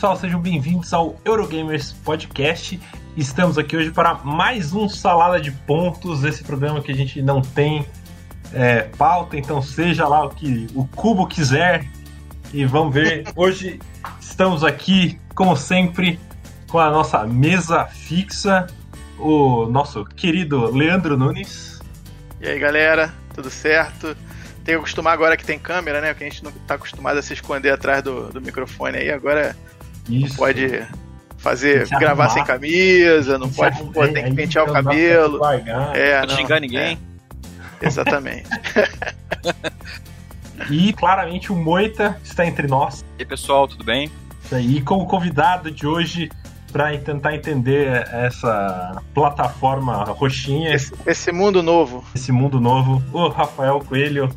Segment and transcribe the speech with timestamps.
[0.00, 2.80] Pessoal, sejam bem-vindos ao Eurogamers Podcast.
[3.18, 7.42] Estamos aqui hoje para mais um Salada de Pontos, esse programa que a gente não
[7.42, 7.86] tem
[8.50, 11.86] é, pauta, então seja lá o que o cubo quiser.
[12.50, 13.24] E vamos ver.
[13.36, 13.78] Hoje
[14.18, 16.18] estamos aqui, como sempre,
[16.70, 18.68] com a nossa mesa fixa,
[19.18, 21.78] o nosso querido Leandro Nunes.
[22.40, 24.16] E aí galera, tudo certo?
[24.64, 26.14] Tem que acostumar agora que tem câmera, né?
[26.14, 29.54] Que a gente não tá acostumado a se esconder atrás do, do microfone aí, agora
[30.10, 30.36] Isso.
[30.36, 30.82] pode
[31.38, 32.28] fazer, Se gravar arrumar.
[32.34, 35.38] sem camisa, não Se pode, arrumar, pô, tem que pentear o não cabelo.
[35.38, 35.96] largar.
[35.96, 36.98] É, Não não, xingar ninguém.
[37.80, 38.48] é, exatamente.
[40.70, 43.00] E claramente o Moita está entre nós.
[43.18, 44.10] E aí, pessoal, tudo bem?
[44.44, 44.76] Isso aí.
[44.76, 46.30] E como convidado de hoje,
[46.70, 52.04] para tentar entender essa plataforma roxinha, Esse, esse mundo novo.
[52.14, 54.28] esse mundo novo, o Rafael Coelho,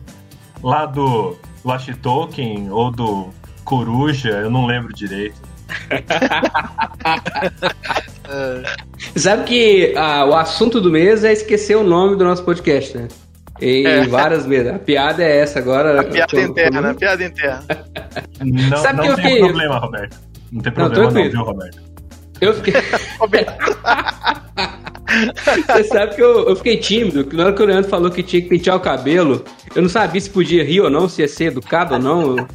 [0.63, 3.29] lá do Lost Token ou do
[3.65, 5.35] Coruja, eu não lembro direito.
[9.15, 13.07] Sabe que ah, o assunto do mês é esquecer o nome do nosso podcast, né?
[13.61, 14.05] Em É.
[14.07, 14.75] várias mesas.
[14.75, 16.01] A piada é essa agora.
[16.01, 17.63] A piada eu- interna, a piada interna.
[18.43, 20.17] Não, Sabe não que eu tem fiquei- problema, Roberto.
[20.51, 21.31] Não tem problema não, tranquilo.
[21.31, 21.79] viu, Roberto?
[22.41, 22.73] Eu fiquei.
[25.67, 28.23] Você sabe que eu, eu fiquei tímido, que na hora que o Leandro falou que
[28.23, 29.43] tinha que pentear o cabelo,
[29.75, 32.47] eu não sabia se podia rir ou não, se ia ser educado ou não.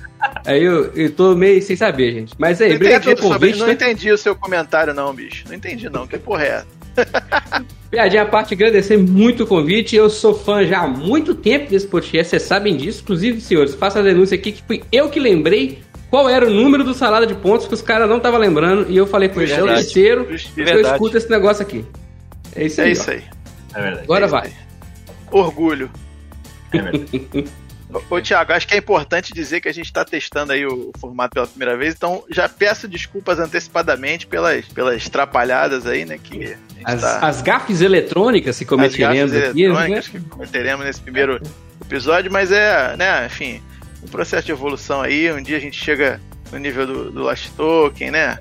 [0.46, 2.34] Aí eu, eu tô meio sem saber, gente.
[2.38, 3.58] Mas aí, obrigado pelo convite.
[3.58, 3.72] não né?
[3.72, 5.44] entendi o seu comentário, não, bicho.
[5.48, 6.06] Não entendi, não.
[6.06, 6.78] Que porra é essa?
[7.90, 9.96] Piadinha à parte, agradecer muito o convite.
[9.96, 13.02] Eu sou fã já há muito tempo desse podcast, vocês sabem disso.
[13.02, 15.78] Inclusive, senhores, faço a denúncia aqui que fui eu que lembrei
[16.10, 18.90] qual era o número do salada de pontos que os caras não estavam lembrando.
[18.90, 19.84] E eu falei com eles, é o Verdade.
[19.84, 20.64] terceiro Justiça.
[20.64, 21.84] que eu escuto esse negócio aqui.
[22.54, 22.88] É isso aí.
[22.88, 23.22] É isso aí.
[23.74, 24.04] É verdade.
[24.04, 24.52] Agora É isso vai.
[25.30, 25.90] Orgulho.
[26.72, 27.48] É verdade.
[28.10, 31.32] Ô, Thiago, acho que é importante dizer que a gente está testando aí o formato
[31.34, 36.18] pela primeira vez, então já peço desculpas antecipadamente pelas, pelas trapalhadas aí, né?
[36.22, 36.54] Que
[36.84, 39.64] As, tá- as gafes eletrônicas que as cometeremos gafes aqui, né?
[39.68, 41.40] eletrônicas que cometeremos nesse primeiro
[41.82, 43.62] episódio, mas é, né, enfim,
[44.02, 45.32] um processo de evolução aí.
[45.32, 46.20] Um dia a gente chega
[46.52, 48.38] no nível do, do Last Token, né?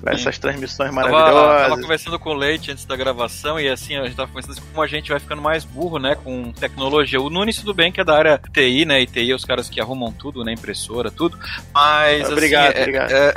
[0.00, 1.68] Com essas transmissões Tava, maravilhosas.
[1.68, 4.82] tava conversando com o Leite antes da gravação e assim, a gente tava conversando como
[4.82, 7.20] a gente vai ficando mais burro, né, com tecnologia.
[7.20, 9.68] O Nunes, tudo bem que é da área TI, né, e TI é os caras
[9.68, 11.38] que arrumam tudo, né, impressora, tudo,
[11.74, 13.10] mas assim, Obrigado, é- obrigado.
[13.12, 13.34] é-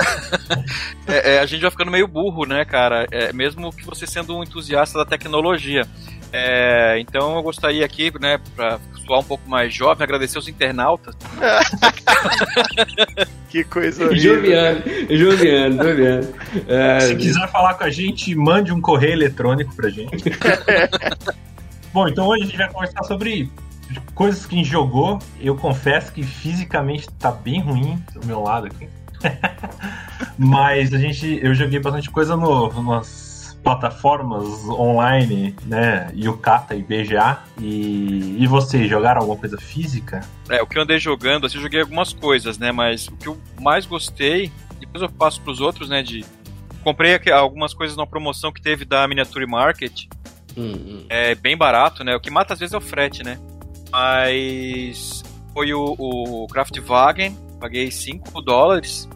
[1.08, 4.36] é- é, a gente vai ficando meio burro, né, cara, é, mesmo que você sendo
[4.36, 5.86] um entusiasta da tecnologia.
[6.32, 11.14] É, então eu gostaria aqui, né, pra soar um pouco mais jovem, agradecer os internautas.
[13.54, 14.34] Que coisa horrível.
[14.34, 16.34] Juliano, Juliano, Juliano.
[16.66, 20.24] É, Se quiser falar com a gente, mande um correio eletrônico pra gente.
[21.92, 23.48] Bom, então hoje a gente vai conversar sobre
[24.12, 25.20] coisas que a gente jogou.
[25.40, 28.88] Eu confesso que fisicamente tá bem ruim do meu lado aqui.
[30.36, 33.06] Mas a gente, eu joguei bastante coisa no, nas
[33.64, 36.12] plataformas online, né?
[36.14, 37.38] Yukata e BGA.
[37.58, 40.20] E, e vocês jogaram alguma coisa física?
[40.50, 42.70] É, o que eu andei jogando, assim, eu joguei algumas coisas, né?
[42.70, 46.02] Mas o que eu mais gostei, depois eu passo pros outros, né?
[46.02, 46.24] De.
[46.84, 50.04] Comprei aqui algumas coisas na promoção que teve da Miniature Market.
[50.54, 51.06] hum, hum.
[51.08, 52.14] É bem barato, né?
[52.14, 53.40] O que mata às vezes é o frete, né?
[53.90, 55.22] Mas
[55.54, 59.08] foi o, o Kraftwagen, paguei 5 dólares.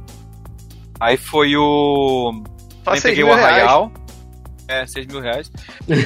[0.98, 2.42] Aí foi o.
[2.82, 3.90] Também peguei o reais.
[4.68, 5.50] É, 6 mil reais.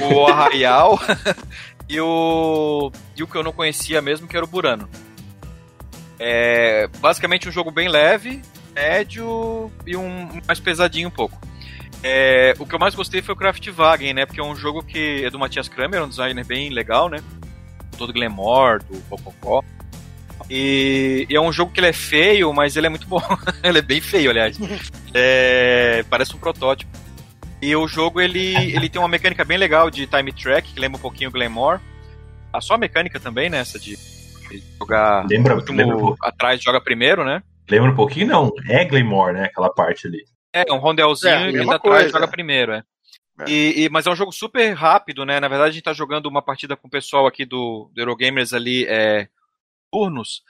[0.09, 0.97] O Arraial
[1.89, 2.91] e o.
[3.15, 4.89] E o que eu não conhecia mesmo, que era o Burano.
[6.17, 8.41] É basicamente um jogo bem leve,
[8.73, 11.37] médio e um mais pesadinho um pouco.
[12.01, 14.25] É, o que eu mais gostei foi o Kraftwagen, né?
[14.25, 17.19] Porque é um jogo que é do Matthias Kramer, um designer bem legal, né?
[17.97, 19.63] Todo glamour, do Popocó.
[20.49, 23.21] E, e é um jogo que ele é feio, mas ele é muito bom.
[23.63, 24.57] ele é bem feio, aliás.
[25.13, 26.91] É, parece um protótipo.
[27.63, 30.97] E o jogo ele, ele tem uma mecânica bem legal de time track, que lembra
[30.97, 31.79] um pouquinho o Glamour.
[32.51, 33.59] A só a mecânica também, né?
[33.59, 33.97] Essa de
[34.79, 36.25] jogar Lembra- o último lembra um pouco.
[36.25, 37.41] atrás joga primeiro, né?
[37.69, 38.27] Lembra um pouquinho?
[38.27, 39.45] Não, é Glamour, né?
[39.45, 40.23] Aquela parte ali.
[40.53, 42.83] É, um rondelzinho É, e mesma tá atrás joga primeiro, é.
[43.39, 43.49] É.
[43.49, 45.39] E, e- mas é um jogo super rápido, né?
[45.39, 48.53] Na verdade, a gente tá jogando uma partida com o pessoal aqui do, do Eurogamers
[48.53, 49.27] ali, é,
[49.91, 50.43] turnos.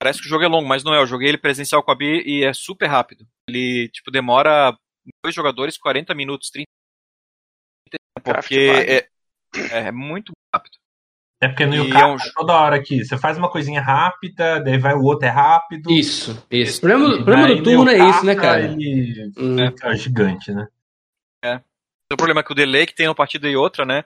[0.00, 0.98] Parece que o jogo é longo, mas não é.
[1.00, 3.24] Eu joguei ele presencial com a Bi e é super rápido.
[3.48, 4.76] Ele, tipo, demora
[5.22, 6.66] dois jogadores 40 minutos, 30
[8.22, 9.08] porque Kraftwagen.
[9.70, 10.76] é, é muito rápido.
[11.42, 14.78] É porque no Yukata, é um- toda hora que você faz uma coisinha rápida, daí
[14.78, 15.90] vai o outro é rápido.
[15.90, 16.78] Isso, isso.
[16.78, 18.64] O problema, o problema do turno é isso, né, cara?
[18.64, 19.70] Ele Hum.
[19.70, 20.66] fica gigante, né?
[22.12, 24.04] O problema é que o delay que tem uma partida e outra, né?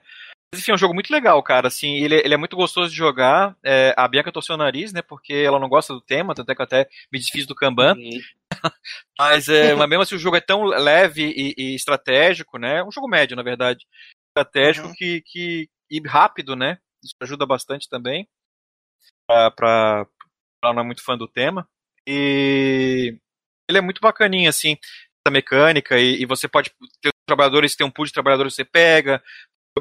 [0.53, 1.69] Mas, enfim, é um jogo muito legal, cara.
[1.69, 3.57] Assim, ele, ele é muito gostoso de jogar.
[3.63, 5.03] É, a Bianca torceu o nariz, né?
[5.03, 7.95] Porque ela não gosta do tema, tanto é que eu até me desfiz do Kanban.
[7.95, 8.21] Uhum.
[9.19, 12.83] Mas, é, mas mesmo assim, o jogo é tão leve e, e estratégico, né?
[12.83, 13.87] Um jogo médio, na verdade.
[14.31, 14.95] Estratégico Uhum.
[14.95, 16.79] que, que, e rápido, né?
[17.05, 18.27] Isso ajuda bastante também.
[19.27, 20.07] Pra, pra,
[20.61, 21.69] pra não é muito fã do tema.
[22.07, 23.17] E
[23.69, 24.79] ele é muito bacaninha, assim,
[25.27, 25.99] essa mecânica.
[25.99, 26.71] E, e você pode
[27.03, 29.23] ter trabalhadores, tem um pool de trabalhadores que você pega,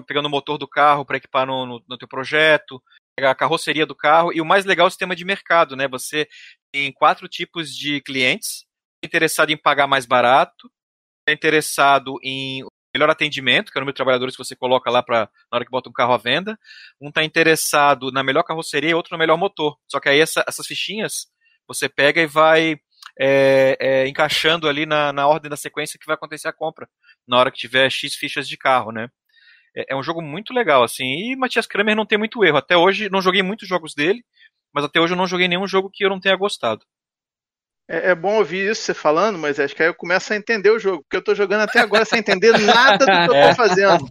[0.06, 2.82] pegando o motor do carro para equipar no, no, no teu projeto,
[3.16, 4.32] pegar a carroceria do carro.
[4.34, 5.88] E o mais legal é o sistema de mercado, né?
[5.88, 6.28] Você
[6.72, 8.66] tem quatro tipos de clientes.
[9.04, 10.72] Interessado em pagar mais barato,
[11.28, 12.64] é interessado em
[12.96, 15.66] melhor atendimento, que é o número de trabalhadores que você coloca lá pra, na hora
[15.66, 16.58] que bota um carro à venda.
[17.00, 19.78] Um está interessado na melhor carroceria e outro no melhor motor.
[19.88, 21.28] Só que aí essa- essas fichinhas
[21.68, 22.80] você pega e vai
[23.20, 26.88] é, é, encaixando ali na, na ordem da sequência que vai acontecer a compra,
[27.28, 29.10] na hora que tiver X fichas de carro, né?
[29.76, 31.32] É, é um jogo muito legal, assim.
[31.32, 32.58] E Matias Kramer não tem muito erro.
[32.58, 34.24] Até hoje, não joguei muitos jogos dele,
[34.74, 36.86] mas até hoje eu não joguei nenhum jogo que eu não tenha gostado.
[37.90, 40.70] É, é bom ouvir isso você falando, mas acho que aí eu começo a entender
[40.72, 43.56] o jogo, porque eu tô jogando até agora sem entender nada do que eu tô
[43.56, 44.06] fazendo.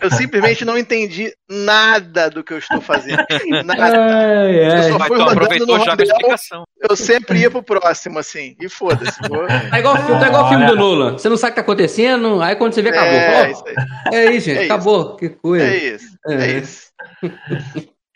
[0.00, 3.24] Eu simplesmente não entendi nada do que eu estou fazendo.
[3.64, 3.84] Nada.
[4.04, 4.82] Ai, Eu ai.
[4.90, 6.64] só Mas fui então, rodando aproveitou no já a explicação.
[6.88, 9.16] Eu sempre ia pro próximo, assim, e foda-se.
[9.28, 11.12] vou- Tá igual, o filme- tá igual o filme do Nolan.
[11.12, 13.12] Você não sabe o que tá acontecendo, aí quando você vê, acabou.
[13.12, 13.74] É, isso aí.
[14.12, 14.58] É isso, gente.
[14.58, 14.72] É isso.
[14.72, 15.16] acabou.
[15.16, 15.64] Que coisa.
[15.66, 16.06] É isso.
[16.26, 16.58] É É.
[16.58, 16.90] isso.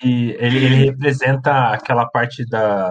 [0.02, 2.91] E ele, ele representa aquela parte da,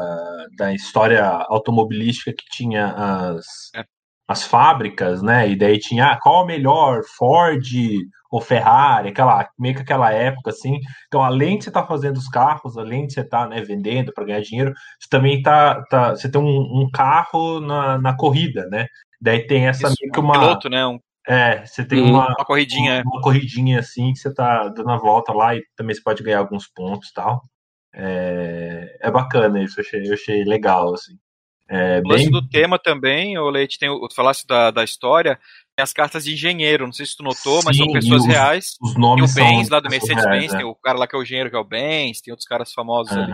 [0.58, 3.46] da história automobilística que tinha as,
[3.76, 3.84] É.
[4.28, 5.50] as fábricas, né?
[5.50, 7.62] E daí tinha ah, qual a melhor, Ford
[8.32, 10.80] ou Ferrari, aquela, meio que aquela época assim.
[11.08, 14.26] Então, além de você estar fazendo os carros, além de você estar né, vendendo para
[14.26, 18.88] ganhar dinheiro, você também tá, tá você tem um, um carro na, na corrida, né?
[19.22, 20.34] Daí tem essa Isso, meio que um uma.
[20.34, 20.86] piloto, né?
[20.86, 22.10] Um- É, você tem Uhum.
[22.12, 23.02] uma, uma corridinha.
[23.06, 26.40] uma corridinha assim que você tá dando a volta lá e também você pode ganhar
[26.40, 27.42] alguns pontos e tal.
[27.96, 31.14] É, é bacana isso, eu achei, eu achei legal, assim.
[31.70, 32.32] É O lance bem.
[32.32, 35.40] do tema também, o Leite, tem, o- tu falasse da, da história,
[35.76, 38.28] tem as cartas de engenheiro, não sei se tu notou, mas Sim, são pessoas os-
[38.28, 38.66] reais.
[38.82, 39.44] Os Tem nomes o são.
[39.46, 41.60] Benz lá do Mercedes-Benz, reais, tem o cara lá que é o engenheiro que é
[41.60, 43.22] o Benz, tem outros caras famosos É.
[43.22, 43.34] ali.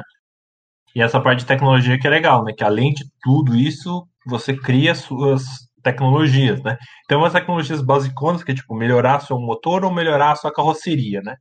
[0.95, 2.53] E essa parte de tecnologia que é legal, né?
[2.53, 5.43] Que além de tudo isso, você cria suas
[5.83, 6.77] tecnologias, né?
[7.07, 11.21] Tem umas tecnologias basiconas que é tipo melhorar seu motor ou melhorar a sua carroceria,
[11.21, 11.35] né?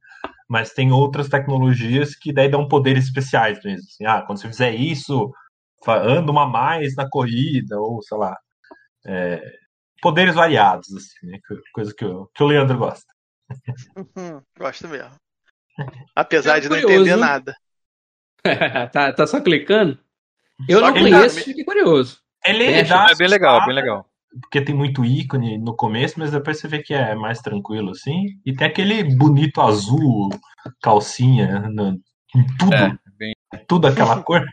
[0.49, 3.87] Mas tem outras tecnologias que daí dão poderes especiais mesmo.
[3.89, 5.31] Assim, ah, quando você fizer isso,
[5.89, 8.37] anda uma mais na corrida, ou sei lá.
[9.07, 9.43] é,
[10.03, 11.39] poderes variados, assim, né?
[11.49, 13.07] Co- Coisa que, o- que o Leandro gosta.
[13.97, 15.15] Uhum, gosto mesmo.
[16.15, 17.05] Apesar É de não curioso.
[17.05, 17.55] entender nada.
[18.93, 19.99] tá, tá só clicando?
[20.69, 22.21] Eu Só não ele conheço, fiquei curioso.
[22.45, 24.07] Ele É, dá É bem legal, bem legal.
[24.43, 28.27] Porque tem muito ícone no começo, mas depois você vê que é mais tranquilo, assim.
[28.45, 30.29] E tem aquele bonito azul,
[30.83, 31.99] calcinha, no-
[32.37, 33.35] em tudo, É, bem-
[33.67, 34.45] tudo aquela cor.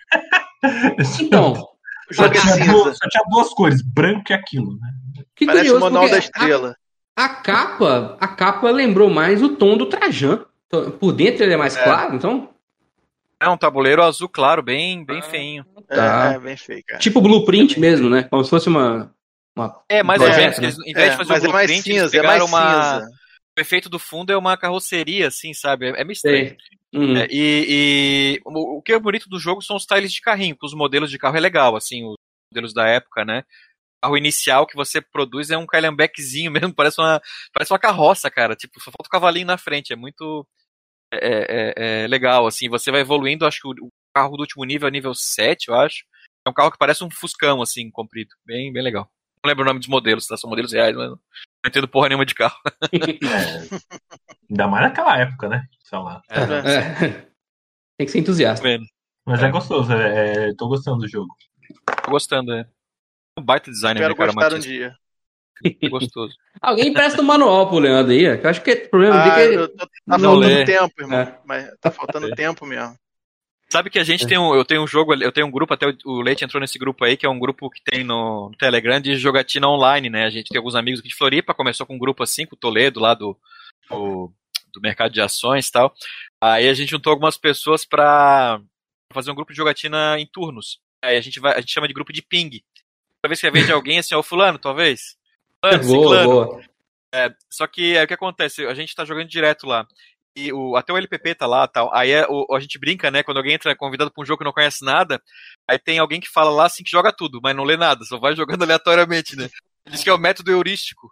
[1.20, 1.54] Então,
[2.10, 4.90] O só, é tinha duas, só tinha duas cores, branco e aquilo, né?
[5.36, 6.76] que Parece o curioso, manual porque da estrela.
[7.16, 10.46] A, a capa, a capa lembrou mais o tom do Trajan.
[10.68, 11.84] Então, Por dentro ele é mais É.
[11.84, 12.50] claro, então.
[13.40, 15.24] É um tabuleiro azul claro, bem, bem Ah.
[15.24, 15.66] feinho.
[15.88, 16.32] Tá.
[16.32, 17.00] É, é bem feio, cara.
[17.00, 18.24] Tipo blueprint mesmo, né?
[18.24, 19.14] Como se fosse uma.
[19.56, 20.58] Uma É, mais um ou menos.
[20.60, 20.66] né?
[20.66, 22.44] Eles, em vez É, de fazer mas o é mais blueprint, eles cinza, é mais
[22.44, 23.00] pegaram uma.
[23.02, 23.12] cinza.
[23.58, 25.88] O efeito do fundo é uma carroceria, assim, sabe?
[25.88, 26.48] É, é meio estranho.
[26.50, 26.58] Sei.
[26.94, 27.18] Uhum.
[27.18, 30.66] É, e e o, que é bonito do jogo são os tiles de carrinho, que
[30.66, 32.16] os modelos de carro é legal, assim, os
[32.52, 33.40] modelos da época, né?
[33.40, 37.22] O carro inicial que você produz é um calhambequezinho mesmo, parece uma,
[37.54, 38.56] parece uma carroça, cara.
[38.56, 40.46] Tipo, só falta o cavalinho na frente, é muito
[41.14, 42.68] é, é- é legal, assim.
[42.70, 45.76] Você vai evoluindo, acho que o, o carro do último nível é nível 7, eu
[45.76, 46.04] acho.
[46.46, 48.36] É um carro que parece um fuscão, assim, comprido.
[48.46, 49.10] Bem, bem legal.
[49.46, 50.36] Não lembro o nome dos modelos, tá?
[50.36, 51.20] São modelos reais, mas não
[51.68, 52.58] entendo porra nenhuma de carro.
[52.92, 52.98] É,
[54.50, 55.68] ainda mais naquela época, né?
[55.84, 56.20] Sei lá.
[56.28, 57.06] É.
[57.06, 57.12] É.
[57.96, 58.64] Tem que ser entusiasta.
[58.68, 58.86] Vendo.
[59.24, 61.32] Mas é, gostoso, é, é- tô gostando do jogo.
[62.04, 62.66] Tô gostando, é.
[63.38, 64.96] Um baita design, né, Quero cara, gostar um dia.
[65.90, 66.36] Gostoso.
[66.60, 69.54] Alguém empresta um manual pro Leandro aí, que eu acho que o problema Ah, dele
[69.54, 71.20] é que eu tô- tá faltando tempo, irmão.
[71.20, 71.40] É.
[71.46, 72.98] Mas tá faltando tempo mesmo.
[73.76, 75.86] Sabe que a gente tem um, eu tenho um jogo, eu tenho um grupo, até
[76.06, 79.18] o- Leite entrou nesse grupo aí, que é um grupo que tem no, Telegram de
[79.18, 80.24] jogatina online, né?
[80.24, 82.58] A gente tem alguns amigos aqui de Floripa, começou com um grupo assim, com o
[82.58, 83.38] Toledo lá do,
[83.90, 84.32] do,
[84.74, 85.94] do mercado de ações e tal.
[86.42, 88.62] Aí a gente juntou algumas pessoas pra
[89.12, 90.80] fazer um grupo de jogatina em turnos.
[91.04, 92.52] Aí a gente vai, a gente chama de grupo de ping.
[93.22, 95.18] Toda vez que vem de alguém assim, ó, fulano, talvez.
[95.62, 96.30] Fulano, boa, ciclano.
[96.30, 96.64] boa.
[97.52, 99.86] Só que é o que acontece, a gente tá jogando direto lá.
[100.36, 101.90] E o, até o LPP tá lá tal.
[101.94, 103.24] Aí é, o, a gente brinca, né?
[103.24, 105.22] Quando alguém entra convidado pra um jogo que não conhece nada,
[105.70, 108.20] aí tem alguém que fala lá assim que joga tudo, mas não lê nada, só
[108.20, 109.50] vai jogando aleatoriamente, né?
[109.90, 111.10] Diz que é o método heurístico.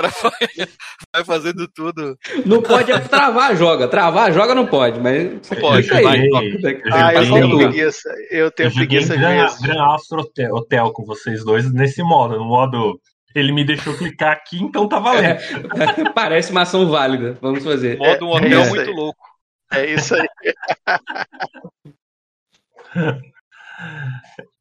[1.12, 2.16] vai fazendo tudo.
[2.46, 3.88] Não pode é travar, joga.
[3.88, 5.50] Travar, joga não pode, mas.
[5.50, 8.14] Não pode, Eu vai, joguei- Ah, eu tenho preguiça.
[8.30, 9.48] Eu tenho Eu preguiça de Gran.
[9.60, 12.38] Gran Astro Hotel, Hotel com vocês dois nesse modo.
[12.38, 13.00] No modo.
[13.38, 15.38] Ele me deixou clicar aqui, então tá valendo.
[16.14, 17.38] Parece uma ação válida.
[17.40, 17.96] Vamos fazer.
[17.98, 18.94] Modo um É, hotel é muito aí.
[18.96, 19.28] louco.
[19.72, 20.26] É isso aí.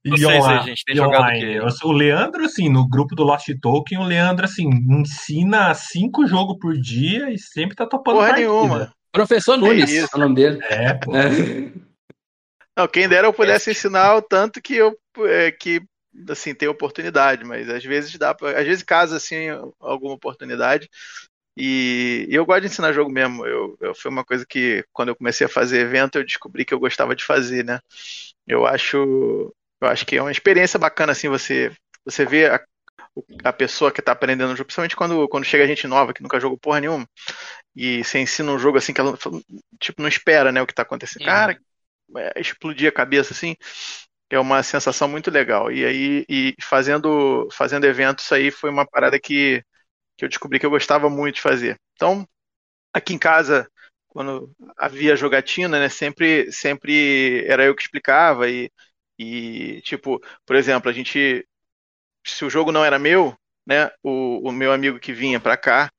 [0.06, 1.74] E Vocês gente, tem jogado online, o quê?
[1.84, 6.78] o Leandro, assim, no grupo do Lost Token, o Leandro, assim, ensina cinco jogos por
[6.78, 8.48] dia e sempre tá topando Porra partida.
[8.48, 8.94] nenhuma.
[9.12, 10.60] Professor Nunes, é o nome dele.
[10.64, 11.16] É, pô.
[11.16, 11.30] É.
[12.78, 15.82] Não, quem dera eu pudesse ensinar o tanto que eu é, que
[16.30, 19.48] assim tem oportunidade, mas às vezes dá pra, às vezes casa assim
[19.80, 20.90] alguma oportunidade.
[21.56, 23.46] E, e eu gosto de ensinar jogo mesmo.
[23.46, 26.74] Eu, eu foi uma coisa que quando eu comecei a fazer evento eu descobri que
[26.74, 27.80] eu gostava de fazer, né?
[28.46, 31.72] Eu acho eu acho que é uma experiência bacana assim você
[32.06, 32.64] você vê a,
[33.44, 36.40] a pessoa que está aprendendo o jogo, principalmente quando quando chega gente nova que nunca
[36.40, 37.08] jogou porra nenhuma.
[37.76, 39.18] E você ensina um jogo assim que ela
[39.80, 41.26] tipo não espera, né, o que está acontecendo.
[41.26, 41.60] Cara,
[42.16, 43.56] é, explodir a cabeça assim
[44.30, 45.72] é uma sensação muito legal.
[45.72, 49.64] E aí e fazendo fazendo eventos aí foi uma parada que,
[50.18, 51.80] que eu descobri que eu gostava muito de fazer.
[51.96, 52.28] Então
[52.94, 53.70] aqui em casa
[54.08, 58.72] quando havia jogatina né sempre sempre era eu que explicava e,
[59.20, 61.46] e tipo por exemplo a gente
[62.26, 65.92] se o jogo não era meu né o, o meu amigo que vinha para cá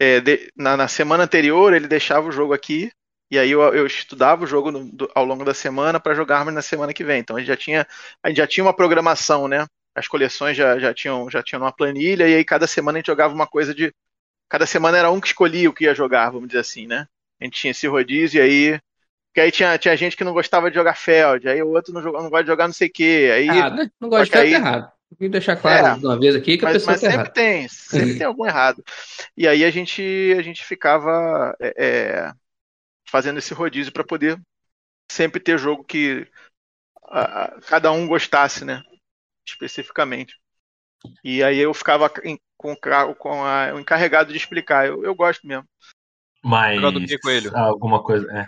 [0.00, 2.90] é, de- na, na semana anterior ele deixava o jogo aqui
[3.30, 6.52] e aí eu, eu estudava o jogo no- do- ao longo da semana para jogarmos
[6.54, 7.20] na semana que vem.
[7.20, 7.86] Então a gente já tinha,
[8.22, 9.66] a gente já tinha uma programação, né?
[9.94, 13.06] As coleções já, já tinham já tinham uma planilha e aí cada semana a gente
[13.08, 13.92] jogava uma coisa de
[14.48, 17.06] cada semana era um que escolhia o que ia jogar, vamos dizer assim, né?
[17.40, 18.80] A gente tinha esse rodízio e aí
[19.34, 22.00] que aí tinha, tinha gente que não gostava de jogar Feld, aí o outro não,
[22.02, 23.30] não gosta de jogar não sei o quê.
[23.34, 23.90] Aí, né?
[24.00, 24.90] Não gosto de ficar aí- errado.
[25.18, 25.94] Vou deixar claro É.
[25.94, 27.30] uma vez aqui que a mas, pessoa mas tá sempre errada.
[27.32, 28.84] tem, sempre tem algum errado.
[29.36, 30.02] E aí a gente,
[30.38, 32.32] a gente ficava é, é,
[33.08, 34.40] fazendo esse rodízio para poder
[35.10, 36.26] sempre ter jogo que
[37.04, 38.82] a- a- cada um gostasse, né?
[39.46, 40.34] Especificamente.
[41.24, 42.76] E aí eu ficava em- com,
[43.16, 44.86] com a- o encarregado de explicar.
[44.86, 45.64] Eu, eu gosto mesmo.
[46.42, 46.80] Mas.
[47.54, 48.26] Alguma coisa.
[48.32, 48.46] É.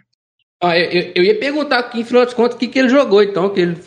[0.62, 2.88] Ó, eu, eu- eu ia perguntar aqui, em final de contas, o que, que ele
[2.88, 3.80] jogou, então, que ele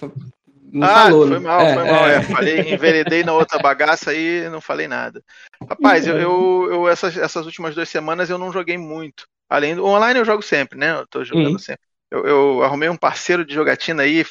[0.74, 1.28] não ah, falou.
[1.28, 1.40] foi né?
[1.40, 2.08] mal, É, foi mal.
[2.08, 2.16] é.
[2.16, 5.24] É, falei, enveredei na outra bagaça aí não falei nada.
[5.70, 9.28] Rapaz, eu, eu, eu- essas, essas últimas duas semanas eu não joguei muito.
[9.50, 10.92] Além do online eu jogo sempre, né?
[10.92, 11.60] Eu tô jogando Uhum.
[11.60, 11.84] sempre.
[12.12, 14.26] Eu, eu arrumei um parceiro de jogatina aí,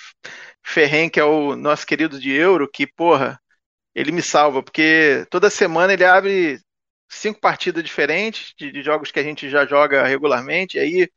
[0.65, 3.41] Ferren, que é o nosso querido de Euro, que, porra,
[3.95, 6.61] ele me salva, porque toda semana ele abre
[7.09, 11.09] cinco partidas diferentes de, de jogos que a gente já joga regularmente, e aí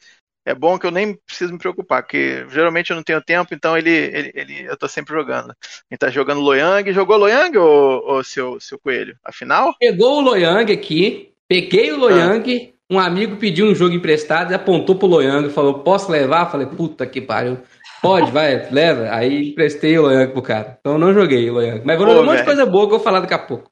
[0.45, 3.75] é bom que eu nem preciso me preocupar, porque geralmente eu não tenho tempo, então
[3.75, 5.55] ele, ele, ele eu tô sempre jogando.
[5.89, 6.93] Ele tá jogando Loyang.
[6.93, 9.17] Jogou Loyang, ô, ô seu, seu coelho?
[9.23, 9.73] Afinal?
[9.79, 14.95] Pegou o Loyang aqui, peguei o Loyang, um amigo pediu um jogo emprestado e apontou
[14.95, 16.49] pro Loyang, falou, posso levar?
[16.51, 17.59] Falei, puta que pariu.
[18.01, 19.09] Pode, vai, leva.
[19.09, 20.77] Aí emprestei o Loyang pro cara.
[20.79, 21.81] Então não joguei o Loyang.
[21.83, 23.71] Mas vou Pô, um monte de coisa boa que eu vou falar daqui a pouco.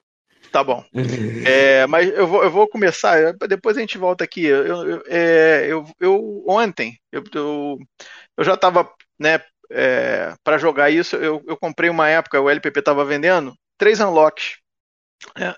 [0.50, 0.84] Tá bom.
[1.46, 4.46] É, mas eu vou, eu vou começar, depois a gente volta aqui.
[4.46, 7.78] Eu, eu, é, eu, eu- ontem, eu, eu,
[8.38, 9.40] eu já estava, né,
[10.42, 14.56] para jogar isso, eu, eu comprei uma época, o LPP estava vendendo, três unlocks.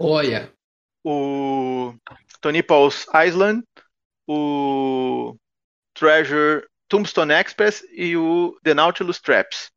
[0.01, 0.51] Olha.
[1.05, 1.95] O
[2.41, 3.63] Tony Paul's Island,
[4.29, 5.37] o
[5.95, 9.71] Treasure Tombstone Express e o The Nautilus Traps.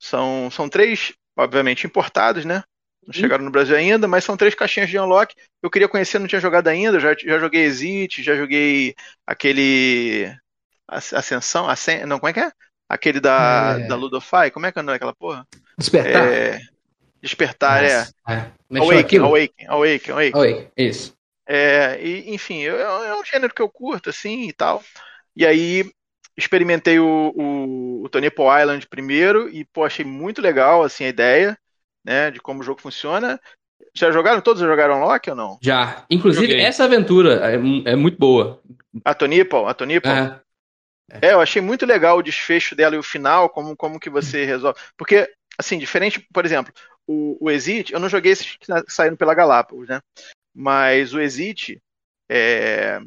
[0.00, 2.62] São, são três, obviamente, importados, né?
[3.06, 5.34] Não chegaram no Brasil ainda, mas são três caixinhas de unlock.
[5.62, 6.98] Eu queria conhecer, não tinha jogado ainda.
[6.98, 8.94] Já, já joguei Exit, já joguei
[9.26, 10.34] aquele.
[10.88, 11.68] As- Ascensão?
[11.68, 12.06] Ascen...
[12.06, 12.50] Não, como é que é?
[12.88, 13.86] Aquele da, É.
[13.86, 14.50] da Ludofy.
[14.52, 15.46] Como é que é daquela porra?
[15.76, 16.28] Despertar.
[16.28, 16.60] É...
[17.22, 18.06] Despertar, é.
[18.28, 18.50] É.
[18.70, 19.18] Mexeu Awaken?
[19.20, 20.70] Awaken, Awaken, Awaken.
[20.76, 21.14] Isso.
[21.46, 24.82] É, e, enfim, eu- é, é um gênero que eu curto, assim, e tal.
[25.36, 25.90] E aí,
[26.36, 31.08] experimentei o, o, o Tony Paul Island primeiro e, pô, achei muito legal, assim, a
[31.08, 31.58] ideia,
[32.04, 33.40] né, de como o jogo funciona.
[33.94, 34.40] Já jogaram?
[34.40, 35.58] Todos já jogaram Loki ou não?
[35.62, 36.04] Já.
[36.10, 36.64] Inclusive, Joguei.
[36.64, 37.54] essa aventura é,
[37.92, 38.60] é muito boa.
[39.04, 40.16] A Tony Paul, a Tony Paul.
[40.16, 40.44] É.
[41.20, 44.44] É, eu achei muito legal o desfecho dela e o final, como, como que você
[44.44, 44.80] resolve.
[44.96, 46.72] Porque, assim, diferente, por exemplo,
[47.06, 50.00] o, o Exit, eu não joguei esses que sa- saíram pela Galápagos, né?
[50.54, 51.82] Mas o Exit,
[52.28, 53.00] é,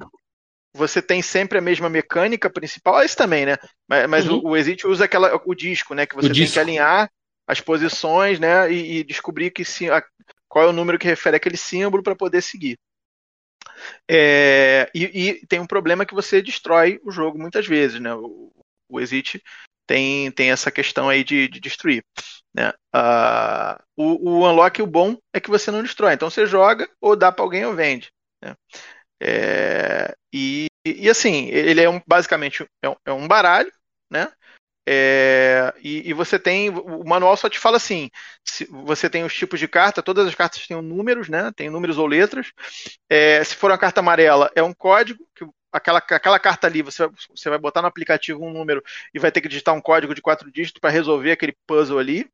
[0.73, 3.57] você tem sempre a mesma mecânica principal, esse também, né?
[3.87, 4.39] Mas, mas Uhum.
[4.39, 6.05] o, o Exit usa aquela, o disco, né?
[6.05, 6.53] Que você tem disco.
[6.53, 7.09] que alinhar
[7.47, 8.71] as posições, né?
[8.71, 10.03] E, e descobrir que sim, a-
[10.47, 12.77] qual é o número que refere aquele símbolo para poder seguir.
[14.09, 18.13] É, e, e tem um problema que você destrói o jogo muitas vezes, né?
[18.13, 18.51] O,
[18.89, 19.41] o Exit
[19.87, 22.03] tem, tem essa questão aí de, de destruir.
[22.53, 22.71] Né?
[22.93, 26.13] Ah, o, o Unlock, o bom é que você não destrói.
[26.13, 28.11] Então você joga, ou dá para alguém ou vende.
[28.43, 28.55] Né?
[29.21, 33.71] É, e, e assim, ele é um, basicamente é um, é um baralho,
[34.11, 34.31] né?
[34.89, 36.69] É, e, e, você tem.
[36.69, 38.09] O manual só te fala assim:
[38.47, 41.51] se você tem os tipos de carta, todas as cartas têm números, né?
[41.57, 42.53] Tem números ou letras.
[43.09, 45.45] É, se for uma carta amarela, é um código, que
[45.77, 49.31] aquela, aquela carta ali, você vai, você vai botar no aplicativo um número e vai
[49.31, 52.29] ter que digitar um código de quatro dígitos para resolver aquele puzzle ali,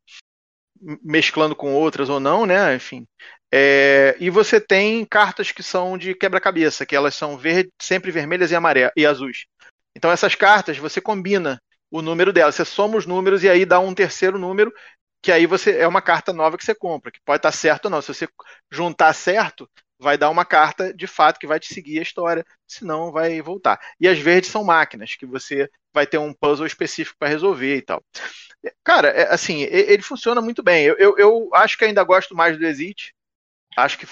[1.04, 2.76] mesclando com outras ou não, né?
[2.76, 3.06] Enfim.
[3.54, 8.52] É, e você tem cartas que são de quebra-cabeça, que elas são verde, sempre vermelhas
[8.52, 9.46] e, amarela, e azuis.
[9.96, 12.52] Então essas cartas você combina o número dela.
[12.52, 14.74] Você soma os números e aí dá um terceiro número,
[15.22, 17.92] que aí você é uma carta nova que você compra, que pode estar certo ou
[17.92, 18.02] não.
[18.02, 18.28] Se você
[18.72, 19.70] juntar certo,
[20.04, 23.80] vai dar uma carta de fato que vai te seguir a história, senão vai voltar.
[24.00, 27.82] E as verdes são máquinas, que você vai ter um puzzle específico para resolver e
[27.82, 28.04] tal.
[28.84, 30.86] Cara, é, assim, ele funciona muito bem.
[30.86, 33.16] Eu, eu, eu, acho que ainda gosto mais do Exit.
[33.76, 34.06] Acho que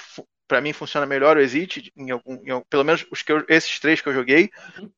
[0.47, 3.79] para mim funciona melhor o Exit, em algum, em, pelo menos os que eu, esses
[3.79, 4.49] três que eu joguei.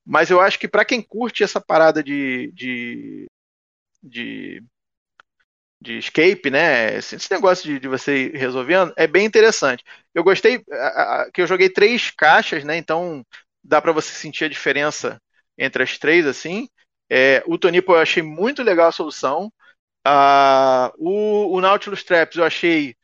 [0.05, 3.27] Mas eu acho que para quem curte essa parada de, de,
[4.01, 4.63] de,
[5.83, 6.95] de escape, né?
[6.97, 9.83] Esse, esse negócio de, de, você resolvendo é bem interessante.
[10.13, 12.77] Eu gostei a, a, que eu joguei três caixas, né?
[12.77, 13.25] Então
[13.63, 15.21] dá para você sentir a diferença
[15.57, 16.69] entre as três, assim.
[17.09, 19.51] É, o Tonipo eu achei muito legal a solução.
[20.07, 22.95] Uh, o, o Nautilus Traps eu achei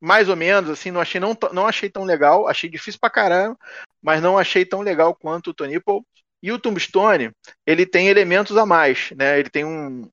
[0.00, 3.58] mais ou menos, assim, não achei, não, não achei tão legal, achei difícil pra caramba,
[4.02, 6.06] mas não achei tão legal quanto o Tonipo.
[6.42, 7.32] E o Tombstone,
[7.66, 9.38] ele tem elementos a mais, né?
[9.38, 10.10] Ele tem um,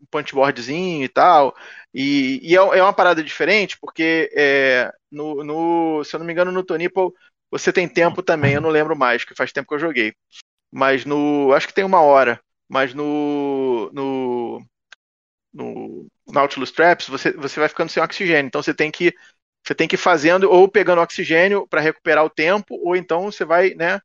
[0.00, 1.54] um punchboardzinho e tal,
[1.94, 6.32] e, e é, é, uma parada diferente, porque é, no, no, se eu não me
[6.32, 7.14] engano, no Tonipo
[7.50, 10.14] você tem tempo também, eu não lembro mais, que faz tempo que eu joguei.
[10.70, 11.52] Mas no.
[11.52, 12.40] Acho que tem uma hora.
[12.68, 13.90] Mas no.
[13.92, 14.64] No,
[15.52, 18.46] no Nautilus Traps, você, você vai ficando sem oxigênio.
[18.46, 19.12] Então você tem que
[19.66, 23.44] você tem que ir fazendo ou pegando oxigênio para recuperar o tempo, ou então você
[23.44, 24.00] vai, né,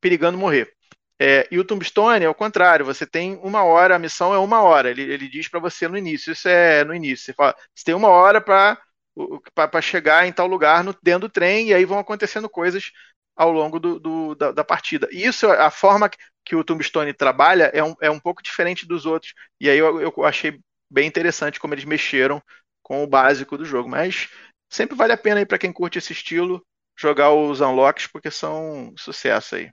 [0.00, 0.74] perigando morrer.
[1.20, 4.62] É, e o Tombstone é o contrário, você tem uma hora, a missão é uma
[4.62, 4.90] hora.
[4.90, 7.26] Ele, ele diz para você no início, isso é no início.
[7.26, 11.68] Você, fala, você tem uma hora para chegar em tal lugar no, dentro do trem,
[11.68, 12.90] e aí vão acontecendo coisas
[13.36, 15.08] ao longo do, do, da, da, partida.
[15.10, 16.10] E isso, a forma
[16.44, 19.34] que o Tombstone trabalha é um, é um pouco diferente dos outros.
[19.60, 22.42] E aí eu, eu achei bem interessante como eles mexeram
[22.82, 23.88] com o básico do jogo.
[23.88, 24.28] Mas
[24.70, 26.64] sempre vale a pena aí para quem curte esse estilo
[26.96, 29.70] jogar os unlocks porque são sucesso aí.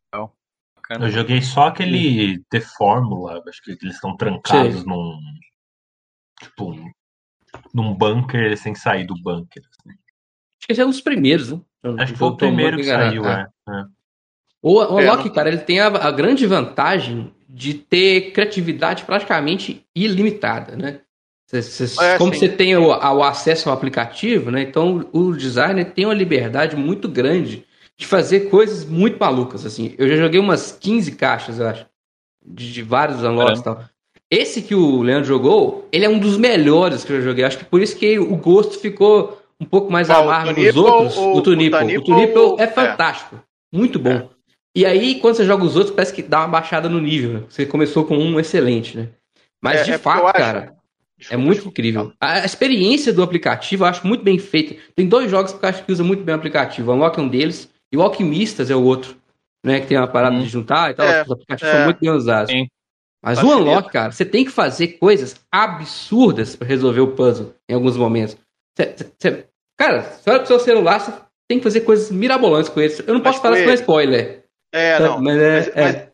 [0.89, 4.85] Eu joguei só aquele The Fórmula, acho que eles estão trancados Sim.
[4.87, 5.19] num
[6.41, 6.75] tipo
[7.73, 9.63] num bunker sem sair do bunker.
[9.63, 9.89] Assim.
[9.89, 11.59] Acho que esse é um dos primeiros, né?
[11.99, 13.47] Acho que foi o primeiro que saiu, é.
[13.69, 13.83] é.
[14.61, 19.83] O, o é, Loki, cara, ele tem a, a, grande vantagem de ter criatividade praticamente
[19.95, 21.01] ilimitada, né?
[21.47, 24.61] Cê, cê, é, como você tem o, o, acesso ao aplicativo, né?
[24.61, 27.65] Então o designer tem uma liberdade muito grande
[28.01, 29.93] de fazer coisas muito malucas, assim.
[29.95, 31.85] Eu já joguei umas 15 caixas, eu acho,
[32.43, 33.85] de, de vários unlocks e tal.
[34.27, 37.43] Esse que o Leandro jogou, ele é um dos melhores que eu joguei.
[37.43, 41.15] Acho que por isso que o gosto ficou um pouco mais Qual, amargo dos outros.
[41.15, 41.77] Ou, o Tunipo.
[41.77, 43.39] O Tunipo é, é fantástico.
[43.71, 44.09] Muito bom.
[44.09, 44.27] É.
[44.75, 47.33] E aí, quando você joga os outros, parece que dá uma baixada no nível.
[47.33, 47.43] Né?
[47.49, 49.09] Você começou com um excelente, né?
[49.61, 50.75] Mas, é, de é fato, cara,
[51.29, 52.11] é muito incrível.
[52.19, 54.75] A experiência do aplicativo eu acho muito bem feita.
[54.95, 56.89] Tem dois jogos que eu acho que usa muito bem o aplicativo.
[56.89, 59.19] O Unlock é um deles e o Alquimistas é o outro.
[59.63, 60.39] Né, que tem uma parada hum.
[60.39, 61.05] de juntar e tal.
[61.05, 62.51] É, os aplicativos são muito bem usados.
[62.51, 62.67] Sim.
[63.23, 67.75] Mas o Unlock, cara, você tem que fazer coisas absurdas para resolver o puzzle em
[67.75, 68.35] alguns momentos.
[68.75, 69.45] Cê, cê,
[69.77, 71.13] cara, você olha pro seu celular, você
[71.47, 72.95] tem que fazer coisas mirabolantes com ele.
[73.05, 74.45] Eu não posso falar se não é spoiler.
[74.71, 75.21] É, não.
[75.21, 75.55] Mas é.
[75.55, 75.81] Mas, é.
[75.81, 76.11] Mas,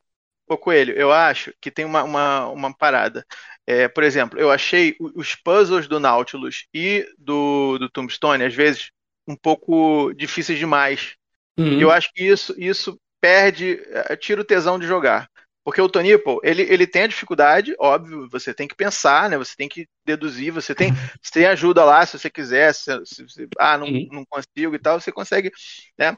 [0.49, 3.25] ô Coelho, eu acho que tem uma, uma, uma parada.
[3.65, 8.91] É, por exemplo, eu achei os puzzles do Nautilus e do, do Tombstone, às vezes,
[9.27, 11.16] um pouco difíceis demais.
[11.57, 11.79] Uhum.
[11.79, 15.29] Eu acho que isso, isso perde, é, tira o tesão de jogar.
[15.67, 19.37] Porque o Tonipo, ele, ele tem a dificuldade, óbvio, você tem que pensar, né?
[19.37, 23.27] Você tem que deduzir, você tem, você tem ajuda lá se você quiser, se, se,
[23.27, 24.07] se ah, não, uhum.
[24.09, 25.51] não consigo e tal, você consegue,
[25.97, 26.15] né?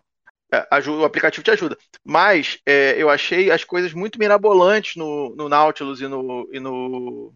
[0.70, 1.76] Ajuda, o aplicativo te ajuda.
[2.04, 7.34] Mas é, eu achei as coisas muito mirabolantes no, no Nautilus e no, e no,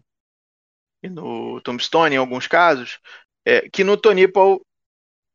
[1.02, 3.00] e no Tombstone, em alguns casos,
[3.44, 4.64] é, que no Tonipo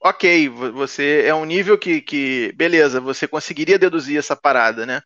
[0.02, 5.02] ok, você é um nível que, que, beleza, você conseguiria deduzir essa parada, né?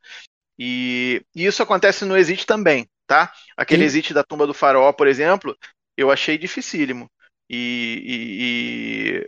[0.58, 3.34] E, e isso acontece no Exit também, tá?
[3.58, 3.86] Aquele Sim.
[3.86, 5.58] Exit da tumba do faraó, por exemplo,
[5.98, 7.10] eu achei dificílimo.
[7.50, 9.26] E, e,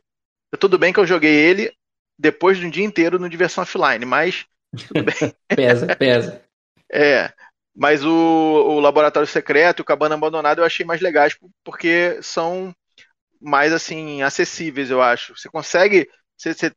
[0.54, 1.74] e, tudo bem que eu joguei ele
[2.18, 4.46] depois de um dia inteiro no Diversão Offline, mas
[4.88, 5.34] tudo bem.
[5.50, 6.42] pesa, pesa.
[6.94, 7.34] É,
[7.76, 12.74] mas o, o Laboratório Secreto e o Cabana Abandonada eu achei mais legais porque são
[13.42, 15.36] mais assim acessíveis, eu acho.
[15.38, 16.72] Você consegue, você, você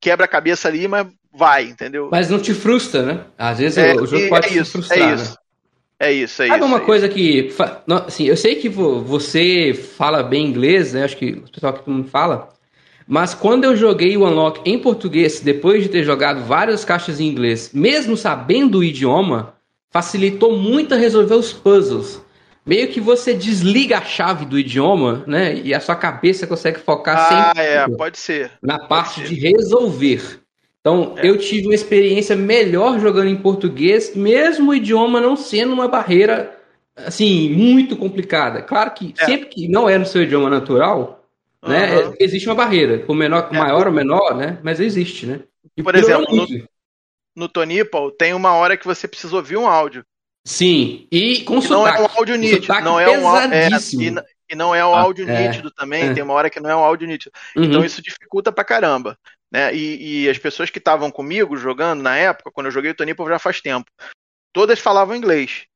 [0.00, 2.10] quebra a cabeça ali, mas vai, entendeu?
[2.10, 3.26] Mas não te frustra, né?
[3.36, 4.98] Às vezes É, o jogo e- pode é te isso, frustrar.
[4.98, 5.22] é né?
[5.22, 5.38] isso.
[6.00, 6.64] É isso, é Sabe isso.
[6.64, 7.50] uma é coisa que.
[7.50, 11.04] fa- não, Assim, eu sei que vo- você fala bem inglês, né?
[11.04, 12.48] Acho que o pessoal que todo mundo fala.
[13.06, 17.26] Mas quando eu joguei o Unlock em português, depois de ter jogado várias caixas em
[17.26, 19.54] inglês, mesmo sabendo o idioma,
[19.90, 22.20] facilitou muito a resolver os puzzles.
[22.68, 25.54] Meio que você desliga a chave do idioma, né?
[25.54, 28.50] E a sua cabeça consegue focar Ah, sempre é, pode ser.
[28.62, 29.28] na parte ser.
[29.28, 30.40] de resolver.
[30.80, 31.26] Então, É.
[31.26, 36.54] eu tive uma experiência melhor jogando em português, mesmo o idioma não sendo uma barreira
[36.94, 38.60] assim muito complicada.
[38.60, 39.24] Claro que É.
[39.24, 41.24] sempre que não é no seu idioma natural,
[41.66, 42.12] né, Aham.
[42.18, 43.56] é- existe uma barreira, por menor, É.
[43.58, 44.58] maior ou menor, né?
[44.62, 45.40] Mas existe, né?
[45.74, 46.46] E Por exemplo, no-.
[47.34, 50.04] No Tonipal tem uma hora que você precisa ouvir um áudio.
[50.48, 52.00] Sim, e com não é sotaque.
[52.02, 52.66] um áudio nítido.
[52.82, 54.14] Não é um é, e,
[54.50, 56.04] e não é um Ah, áudio é, nítido também.
[56.08, 56.14] é.
[56.14, 57.30] Tem uma hora que não é um áudio nítido.
[57.54, 57.64] Uhum.
[57.64, 59.14] Então isso dificulta pra caramba.
[59.52, 59.74] Né?
[59.74, 63.28] E, e as pessoas que estavam comigo jogando na época, quando eu joguei o Tonipal
[63.28, 63.90] já faz tempo,
[64.50, 65.66] todas falavam inglês.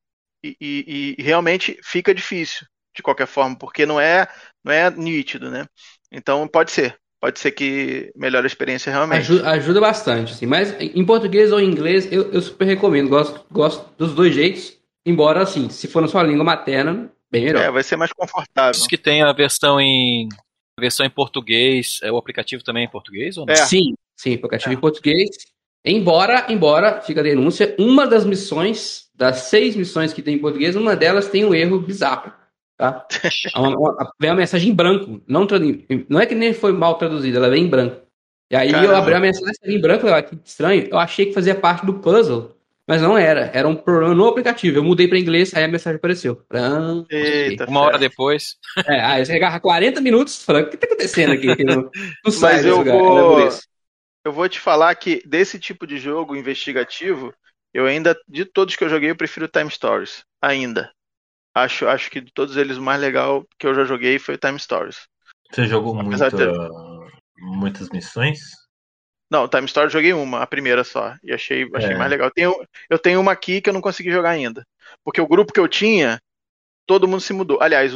[0.43, 4.27] E, e- e realmente fica difícil, de qualquer forma, porque não é,
[4.63, 5.67] não é nítido, né?
[6.11, 6.97] Então pode ser.
[7.23, 9.19] Pode ser que melhore a experiência realmente.
[9.19, 10.45] Ajuda, ajuda bastante, assim.
[10.45, 13.07] Mas em português ou em inglês, eu, eu super recomendo.
[13.07, 14.77] Gosto, gosto dos dois jeitos.
[15.05, 17.63] Embora, assim, se for na sua língua materna, bem melhor.
[17.63, 18.73] É, vai ser mais confortável.
[18.73, 20.27] Diz que tem a versão em
[20.77, 22.01] a versão em português.
[22.03, 23.53] É o aplicativo também é em português ou não?
[23.53, 23.55] É.
[23.55, 24.73] Sim, sim, aplicativo É.
[24.73, 25.29] em português.
[25.85, 30.75] Embora, embora, fica a denúncia, uma das missões, das seis missões que tem em português,
[30.75, 32.33] uma delas tem um erro bizarro.
[32.83, 33.05] Tá?
[33.55, 35.21] Uma- uma- vem uma mensagem em branco.
[35.27, 38.01] Não, tradu- não é que nem foi mal traduzida, ela vem em branco.
[38.51, 38.97] E aí eu Caramba.
[38.97, 40.87] abri a mensagem em branco, eu, que estranho.
[40.91, 42.55] Eu achei que fazia parte do puzzle,
[42.87, 43.49] mas não era.
[43.53, 44.77] Era um problema no aplicativo.
[44.77, 46.43] Eu mudei para inglês, aí a mensagem apareceu.
[46.51, 48.57] Ah, Eita, Uma hora depois.
[48.85, 51.63] é, aí você agarra 40 minutos falando, o que tá acontecendo aqui?
[51.63, 51.89] Não,
[52.25, 52.97] não sai Mas eu lugar.
[52.97, 53.49] vou-.
[54.25, 57.33] Eu vou te falar que desse tipo de jogo investigativo,
[57.73, 60.23] eu ainda, de todos que eu joguei, eu prefiro Time Stories.
[60.41, 60.91] Ainda.
[61.55, 64.59] Acho, acho que de todos eles o mais legal que eu já joguei foi Time
[64.59, 65.07] Stories.
[65.51, 68.39] Você jogou muita, de- muitas missões?
[69.29, 71.15] Não, Time Stories eu joguei uma, a primeira só.
[71.23, 71.97] E achei, achei É.
[71.97, 72.27] mais legal.
[72.27, 74.65] Eu tenho, eu tenho uma aqui que eu não consegui jogar ainda.
[75.03, 76.19] Porque o grupo que eu tinha,
[76.85, 77.61] todo mundo se mudou.
[77.61, 77.93] Aliás,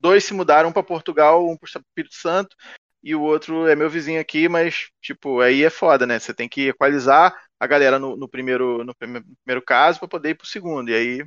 [0.00, 2.56] dois se mudaram para Portugal, um para Espírito Santo,
[3.02, 6.18] e o outro é meu vizinho aqui, mas, tipo, aí é foda, né?
[6.18, 10.30] Você tem que equalizar a galera no, no primeiro, no prime- primeiro caso para poder
[10.30, 10.90] ir pro segundo.
[10.90, 11.26] E aí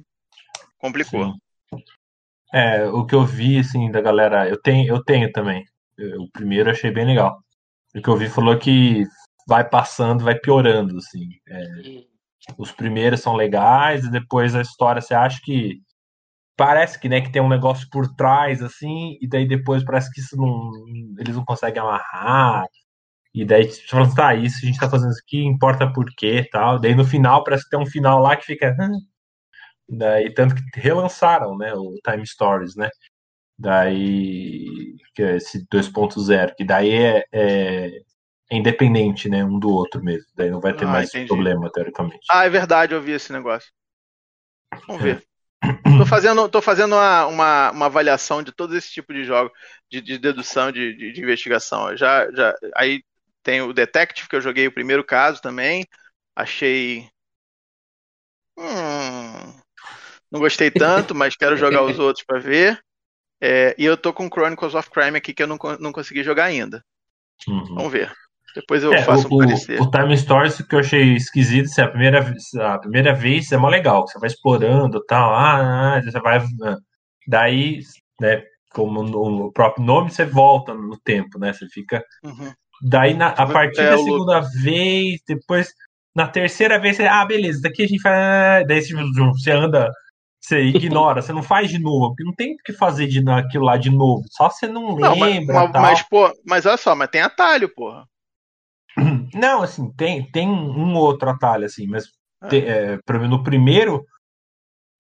[0.77, 1.25] complicou.
[1.25, 1.39] Sim.
[2.53, 5.63] É, o que eu vi, assim, da galera, eu tenho, eu tenho também.
[5.97, 7.37] Eu- o primeiro eu achei bem legal.
[7.95, 9.05] O que eu vi falou que
[9.47, 11.29] vai passando, vai piorando, assim.
[11.49, 11.63] É,
[12.57, 15.79] os primeiros são legais e depois a história você acha que
[16.57, 20.21] parece que né que tem um negócio por trás assim e daí depois parece que
[20.21, 20.71] isso não
[21.19, 22.65] eles não conseguem amarrar
[23.35, 26.47] e daí você fala tá isso a gente tá fazendo isso aqui importa por quê
[26.51, 28.75] tal daí no final parece que tem um final lá que fica?
[29.89, 32.89] Daí tanto que relançaram né o Time Stories né
[33.59, 37.91] daí que é esse 2.0 que daí é, é
[38.51, 41.27] independente né um do outro mesmo daí não vai ter Ah, mais entendi.
[41.27, 43.71] problema teoricamente Ah, é verdade, eu vi esse negócio.
[44.87, 45.05] Vamos É.
[45.05, 45.23] ver.
[45.97, 49.51] Tô fazendo, tô fazendo uma, uma, uma avaliação de todo esse tipo de jogo,
[49.91, 51.95] de, de dedução, de, de, de investigação.
[51.97, 53.03] Já, já, aí
[53.43, 55.85] tem o Detective, que eu joguei o primeiro caso também.
[56.35, 57.09] Achei.
[58.57, 59.62] Hum,
[60.33, 62.79] não gostei tanto, mas quero jogar os outros pra ver.
[63.41, 66.45] É, e eu tô com Chronicles of Crime aqui que eu não, não consegui jogar
[66.45, 66.83] ainda.
[67.47, 67.75] Uhum.
[67.75, 68.11] Vamos ver.
[68.55, 69.81] Depois eu É, faço o, um o- parecer.
[69.81, 73.57] o Time Stories que eu achei esquisito, assim, a primeira, vez- a primeira vez é
[73.57, 76.37] mó legal, você vai explorando e tal, ah, ah, você vai.
[76.37, 76.77] ah.
[77.27, 77.79] Daí,
[78.21, 81.51] né, como no próprio nome, você volta no tempo, né?
[81.53, 82.03] Você fica.
[82.23, 82.53] Uhum.
[82.83, 85.69] Daí, na- a partir É, da o- segunda vez, depois,
[86.15, 88.65] na terceira vez, você, ah, beleza, daqui a gente vai.
[88.65, 89.01] Daí tipo,
[89.33, 89.89] você anda,
[90.43, 93.63] você ignora, você não faz de novo, porque não tem o que fazer de, aquilo
[93.63, 95.67] lá de novo, só você não Não, lembra.
[95.69, 98.05] mas, mas, pô, mas olha só, mas tem atalho, porra.
[99.33, 102.05] Não, assim, tem, tem um outro atalho, assim, mas
[102.43, 102.49] É.
[102.49, 104.05] te- é, no primeiro,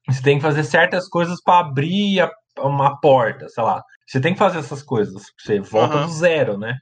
[0.07, 3.81] você tem que fazer certas coisas pra abrir a- uma porta, sei lá.
[4.07, 6.05] Você tem que fazer essas coisas, você volta Aham.
[6.05, 6.77] do zero, né?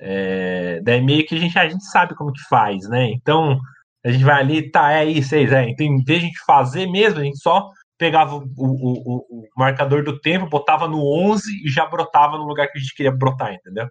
[0.00, 3.10] É, daí meio que a gente, a gente sabe como que faz, né?
[3.12, 3.58] Então,
[4.04, 5.68] a gente vai ali, tá, é isso, é isso, é.
[5.70, 9.48] Então, em vez de a gente fazer mesmo, a gente só pegava o, o, o,
[9.56, 13.12] marcador do tempo, botava no 11 e já brotava no lugar que a gente queria
[13.12, 13.88] brotar, entendeu?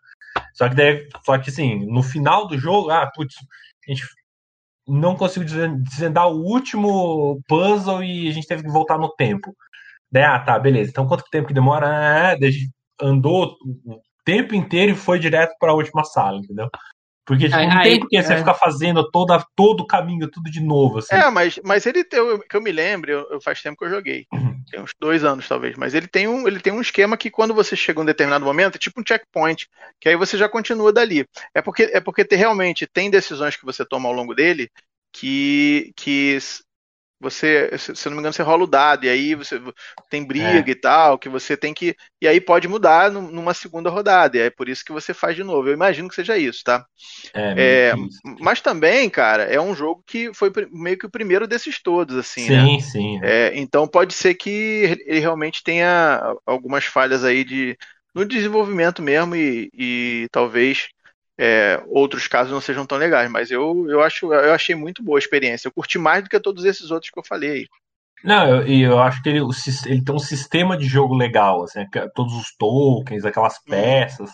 [0.54, 3.36] Só que daí, só que assim, no final do jogo, ah, putz,
[3.88, 4.04] a gente
[4.88, 9.54] não conseguiu desvendar o último puzzle e a gente teve que voltar no tempo.
[10.12, 10.90] Daí, ah, tá, beleza.
[10.90, 11.88] Então quanto tempo que demora?
[11.88, 16.70] Ah, a gente andou o tempo inteiro e foi direto para a última sala, entendeu?
[17.28, 18.38] Porque tipo, Aí- não tem aí- porque você é.
[18.38, 21.14] ficar fazendo toda, todo o caminho, tudo de novo, assim.
[21.14, 23.84] É, mas, mas ele tem, eu- que eu me lembro, eu, eu- faz tempo que
[23.84, 24.26] eu joguei.
[24.34, 24.58] Uhum.
[24.72, 25.76] Tem uns dois anos, talvez.
[25.76, 28.46] Mas ele tem, um, ele tem um esquema que quando você chega a um determinado
[28.46, 29.68] momento, é tipo um checkpoint,
[30.00, 31.26] que aí você já continua dali.
[31.54, 34.70] É porque, é porque tem- realmente tem decisões que você toma ao longo dele
[35.12, 36.38] que, que
[37.20, 39.60] você, se não me engano, você rola o dado, e aí você
[40.10, 41.96] tem briga e tal, que você tem que.
[42.22, 44.38] E aí pode mudar num- numa segunda rodada.
[44.38, 45.68] E é por isso que você faz de novo.
[45.70, 46.86] Eu imagino que seja isso, tá?
[47.34, 48.22] É, É, isso.
[48.24, 52.52] Mas também, cara, é um jogo que foi meio que o primeiro desses todos, assim,
[52.52, 52.70] né?
[52.70, 53.20] sim, sim.
[53.22, 54.50] É, então pode ser que
[55.08, 57.78] ele realmente tenha algumas falhas aí de,
[58.14, 60.90] no desenvolvimento mesmo e, e talvez
[61.38, 63.30] é, outros casos não sejam tão legais.
[63.30, 65.68] Mas eu, eu acho eu achei muito boa a experiência.
[65.68, 67.68] Eu curti mais do que todos esses outros que eu falei.
[68.24, 69.40] Não, eu- e eu, acho que ele,
[69.86, 73.70] ele tem um sistema de jogo legal, assim, é todos os tokens, aquelas Uhum.
[73.70, 74.32] peças,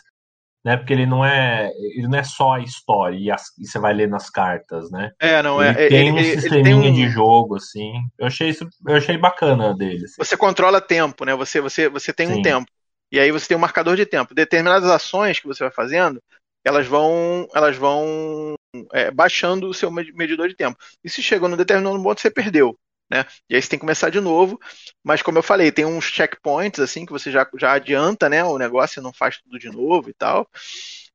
[0.63, 0.77] né?
[0.77, 3.93] Porque ele não é, ele não é só a história e, as- e você vai
[3.93, 5.11] ler nas cartas, né?
[5.19, 5.87] É, não ele é.
[5.89, 7.91] tem ele- um ele- sisteminha tem um- de jogo, assim.
[8.17, 10.05] Eu achei isso, eu achei bacana dele.
[10.05, 10.15] assim.
[10.17, 11.35] Você controla tempo, né?
[11.35, 12.41] Você, você, você tem um Sim.
[12.41, 12.71] tempo.
[13.11, 14.33] E aí você tem um marcador de tempo.
[14.33, 16.19] Determinadas ações que você vai fazendo,
[16.63, 18.55] elas vão, elas vão
[18.93, 20.77] é, baixando o seu med- medidor de tempo.
[21.03, 22.77] E se chegou num determinado ponto, você perdeu.
[23.11, 23.25] Né?
[23.49, 24.59] E aí você tem que começar de novo.
[25.03, 28.57] Mas como eu falei, tem uns checkpoints assim que você já, já adianta né, o
[28.57, 30.47] negócio e não faz tudo de novo e tal.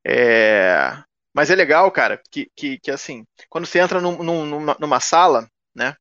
[0.06, 0.96] É,
[1.34, 5.00] Mas é legal, cara, que, que, que assim, quando você entra num- num- numa, numa
[5.00, 5.96] sala, né?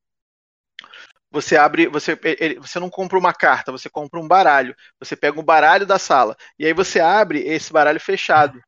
[1.29, 2.17] Você abre, você,
[2.59, 4.75] você não compra uma carta, você compra um baralho.
[4.99, 8.59] Você pega um baralho da sala e aí você abre esse baralho fechado.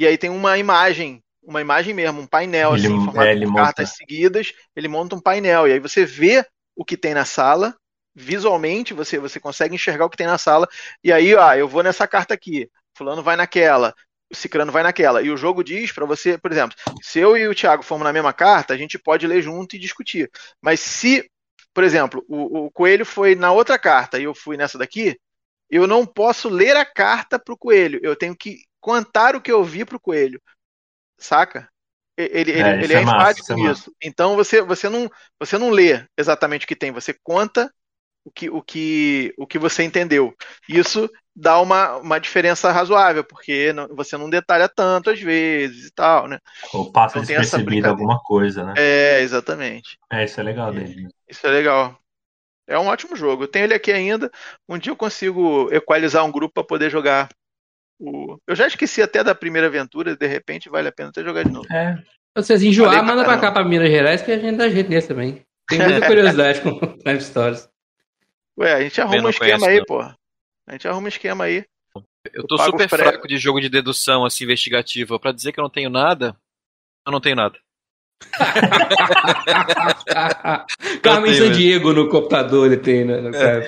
[0.00, 3.44] E aí tem uma imagem, uma imagem mesmo, um painel Ele- assim, formado é, ele
[3.44, 3.64] por monta.
[3.64, 4.54] cartas seguidas.
[4.74, 6.42] Ele monta um painel e aí você vê
[6.74, 7.76] o que tem na sala.
[8.14, 10.66] Visualmente você você consegue enxergar o que tem na sala.
[11.04, 12.66] E aí, ó, eu vou nessa carta aqui.
[12.96, 13.94] Fulano vai naquela.
[14.32, 15.20] O Cicrano vai naquela.
[15.20, 18.12] E o jogo diz pra você, por exemplo, se eu e o Thiago formos na
[18.12, 20.30] mesma carta, a gente pode ler junto e discutir.
[20.62, 21.30] Mas se,
[21.74, 25.18] por exemplo, o, o Coelho foi na outra carta e eu fui nessa daqui,
[25.68, 28.00] eu não posso ler a carta pro Coelho.
[28.02, 30.40] Eu tenho que contar o que eu vi pro Coelho.
[31.18, 31.68] Saca?
[32.16, 33.84] Ele, ele, É, ele é, é massa, enfático isso é massa.
[33.84, 33.92] nisso.
[34.02, 37.72] Então você, você, não, você não lê exatamente o que tem, você conta
[38.24, 40.34] o que, o que, o que você entendeu.
[40.68, 45.92] Isso dá uma, uma diferença razoável, porque não- você não detalha tanto às vezes e
[45.92, 46.38] tal, né?
[46.72, 48.76] Ou passa Então despercebido alguma coisa, né?
[48.76, 49.98] É, exatamente.
[50.12, 51.08] É, isso é legal dele.
[51.28, 51.98] Isso é legal.
[52.68, 53.44] É um ótimo jogo.
[53.44, 54.30] Eu tenho ele aqui ainda.
[54.68, 57.28] Um dia eu consigo equalizar um grupo para poder jogar.
[58.00, 58.38] O...
[58.48, 61.52] Eu já esqueci até da primeira aventura, de repente vale a pena até jogar de
[61.52, 61.66] novo.
[61.70, 62.02] É, Se
[62.36, 63.46] vocês enjoar, Falei manda pra caramba.
[63.46, 65.42] cá, pra Minas Gerais, que a gente dá jeito nesse também.
[65.68, 67.68] Tem muita curiosidade com Time Stories.
[68.58, 69.84] Ué, a gente arruma um esquema conheço, aí, não.
[69.84, 70.00] pô.
[70.00, 70.16] A
[70.72, 71.64] gente arruma um esquema aí.
[72.32, 75.18] Eu tô Eu super fraco de jogo de dedução, assim, investigativa.
[75.18, 76.34] Pra dizer que eu não tenho nada,
[77.06, 77.58] eu não tenho nada.
[81.02, 83.20] Carmen San Diego no computador ele tem, né?
[83.20, 83.60] No É.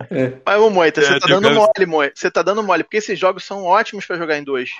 [0.00, 0.42] RPG.
[0.44, 2.12] Mas, ô Moita, É, você tá tem dando mole, Moita.
[2.16, 4.70] Você tá dando mole, porque esses jogos são ótimos pra jogar em dois.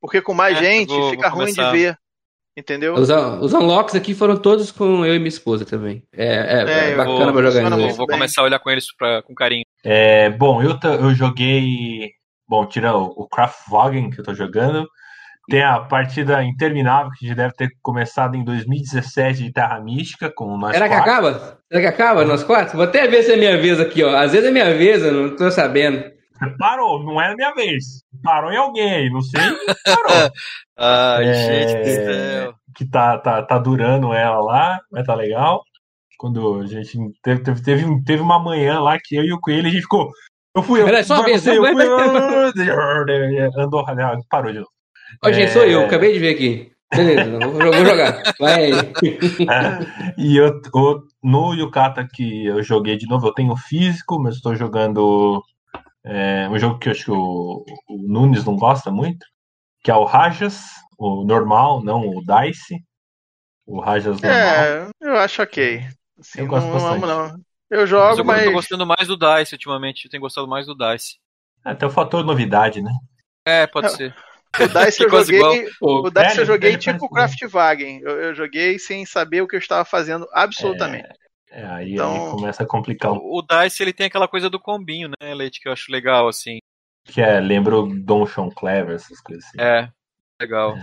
[0.00, 1.72] Porque com mais É, gente vou- fica vou ruim de começar.
[1.72, 1.98] ver.
[2.56, 2.94] Entendeu?
[2.94, 6.02] Os, os unlocks aqui foram todos com eu e minha esposa também.
[6.12, 7.96] É, é, É, é bacana vou- pra jogar em dois.
[7.96, 8.16] vou bem.
[8.16, 9.64] começar a olhar com eles pra, com carinho.
[9.84, 12.10] É, bom, eu, eu joguei.
[12.48, 14.88] Bom, tira o, o Kraftwagen que eu tô jogando.
[15.48, 20.58] Tem a partida interminável que já deve ter começado em 2017 de Terra Mística, com
[20.58, 21.10] nós Será que quatro.
[21.10, 21.58] acaba?
[21.70, 22.76] Será que acaba nós quatro?
[22.76, 24.14] Vou até ver se é minha vez aqui, ó.
[24.16, 26.04] Às vezes é minha vez, eu não tô sabendo.
[26.58, 27.84] Parou, não é a minha vez.
[28.22, 29.40] Parou em alguém, não sei.
[29.84, 30.30] Parou.
[30.78, 32.54] Ai, É, gente do céu.
[32.76, 35.62] que tá, tá, tá durando ela lá, mas tá legal.
[36.18, 39.66] Quando a gente teve, teve, teve, teve uma manhã lá que eu e o Coelho
[39.66, 40.10] a gente ficou.
[40.54, 41.64] Eu fui, eu, Peraí, só uma vez, eu eu-
[43.58, 43.84] andou,
[44.28, 44.70] parou de novo.
[45.24, 45.52] Ó, gente, É.
[45.52, 46.72] sou eu, acabei de ver aqui.
[46.94, 48.22] Beleza, vou, jogar.
[48.40, 48.72] Vai aí.
[48.72, 54.36] É, e eu, o- no Yukata que eu joguei de novo, eu tenho físico, mas
[54.36, 55.42] estou jogando
[56.04, 59.26] é, um jogo que eu acho que o, o Nunes não gosta muito,
[59.84, 60.62] que é o Rajas,
[60.98, 62.82] o normal, não o Dice.
[63.66, 64.40] O Rajas normal.
[64.40, 65.80] É, eu acho ok.
[66.18, 67.04] Assim, Eu não, gosto não bastante.
[67.04, 67.40] amo, não.
[67.70, 68.44] Eu Mas jogo, eu mas.
[68.44, 70.06] tô gostando mais do Dice ultimamente.
[70.06, 71.16] Eu tenho gostado mais do Dice.
[71.62, 72.90] Até o fator novidade, né?
[73.46, 73.90] É, pode É.
[73.90, 74.14] ser.
[74.56, 75.68] O Dice eu joguei.
[75.80, 78.00] O Dice Velho, eu joguei velho, tipo Kraftwagen.
[78.02, 81.08] Eu, eu joguei sem saber o que eu estava fazendo absolutamente.
[81.50, 83.12] É, aí, Então- aí começa a complicar.
[83.12, 86.28] O, o Dice, ele tem aquela coisa do combinho, né, Leite, que eu acho legal,
[86.28, 86.58] assim.
[87.04, 89.60] Que é, lembra o Don Sean Clever, essas coisas assim.
[89.60, 89.88] É,
[90.40, 90.76] legal.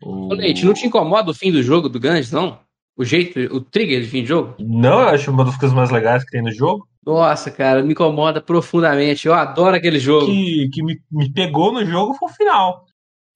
[0.00, 0.28] O...
[0.32, 2.60] Ô, Leite, não te incomoda o fim do jogo do Ganges, não?
[2.96, 4.54] O jeito, o trigger de fim de jogo?
[4.58, 6.86] Não, eu acho uma das coisas mais legais que tem no jogo.
[7.04, 9.26] Nossa, cara, me incomoda profundamente.
[9.26, 10.26] Eu adoro aquele jogo.
[10.26, 12.86] que, que me, me pegou no jogo foi o final.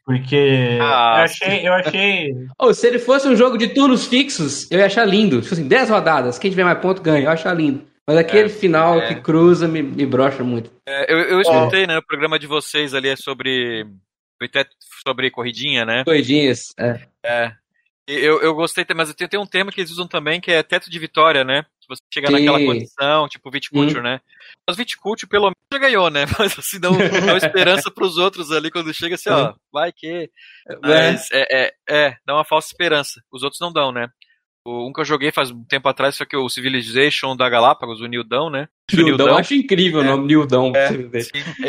[0.04, 1.68] Porque Ah, eu achei.
[1.68, 5.40] Eu achei Ou se ele fosse um jogo de turnos fixos, eu ia achar lindo.
[5.42, 7.84] Tipo assim, 10 rodadas, quem tiver mais ponto ganha, eu ia achar lindo.
[8.06, 9.08] Mas aquele final é.
[9.08, 10.70] que cruza me, me brocha muito.
[10.86, 13.84] É, eu, eu escutei, né, no programa de vocês ali é sobre.
[15.04, 16.04] sobre corridinha, né?
[16.04, 16.72] Corridinhas.
[16.78, 17.00] É.
[17.24, 17.52] É.
[18.06, 20.88] Eu, eu gostei, mas tem, tem um termo que eles usam também que é teto
[20.88, 21.64] de vitória, né?
[21.80, 22.34] Se você chegar Sim.
[22.34, 24.20] naquela condição, tipo Viticulture, né?
[24.68, 26.24] Mas Viticulture pelo menos já ganhou, né?
[26.38, 29.90] Mas assim, dá, um- dá uma esperança pros outros ali quando chega assim, ó, vai
[29.92, 30.30] que.
[30.82, 33.20] Mas é, é, é, dá uma falsa esperança.
[33.32, 34.08] Os outros não dão, né?
[34.64, 38.00] O, um que eu joguei faz um tempo atrás foi que o Civilization da Galápagos,
[38.00, 38.68] o Nildão, né?
[38.92, 40.04] O Nildão, eu acho incrível É.
[40.04, 40.72] o nome Nildão.
[40.76, 40.88] É.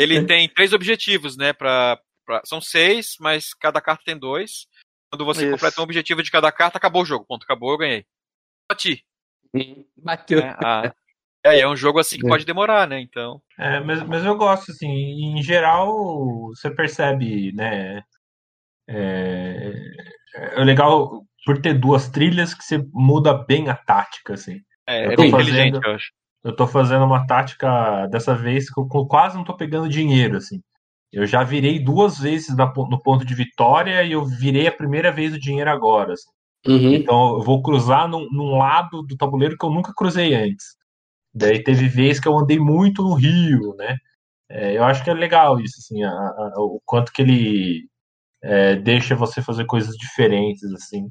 [0.00, 1.52] Ele tem três objetivos, né?
[1.52, 4.66] Pra, pra- são seis, mas cada carta tem dois.
[5.10, 5.52] Quando você Isso.
[5.52, 7.24] completa um objetivo de cada carta, acabou o jogo.
[7.26, 8.04] Ponto, acabou, eu ganhei.
[8.70, 9.04] Bati.
[9.96, 10.40] Bateu.
[10.40, 10.54] né?
[10.62, 10.92] Ah,
[11.44, 12.28] é, é um jogo assim que É.
[12.28, 13.00] pode demorar, né?
[13.00, 13.40] Então.
[13.58, 18.02] É, mas, mas eu gosto, assim, em geral, você percebe, né?
[18.86, 19.72] É,
[20.34, 24.60] é legal por ter duas trilhas que você muda bem a tática, assim.
[24.86, 26.12] É, Eu é tô bem fazendo- inteligente, eu acho.
[26.44, 30.60] Eu tô fazendo uma tática dessa vez que eu quase não tô pegando dinheiro, assim.
[31.12, 35.34] Eu já virei duas vezes no ponto de vitória e eu virei a primeira vez
[35.34, 36.12] o dinheiro agora.
[36.12, 36.28] assim.
[36.66, 36.94] Uhum.
[36.94, 40.76] Então eu vou cruzar num, num lado do tabuleiro que eu nunca cruzei antes.
[41.34, 43.96] Daí teve vez que eu andei muito no Rio, né?
[44.50, 47.88] É, eu acho que é legal isso, assim, a- a- o quanto que ele
[48.42, 51.10] é, deixa você fazer coisas diferentes, assim.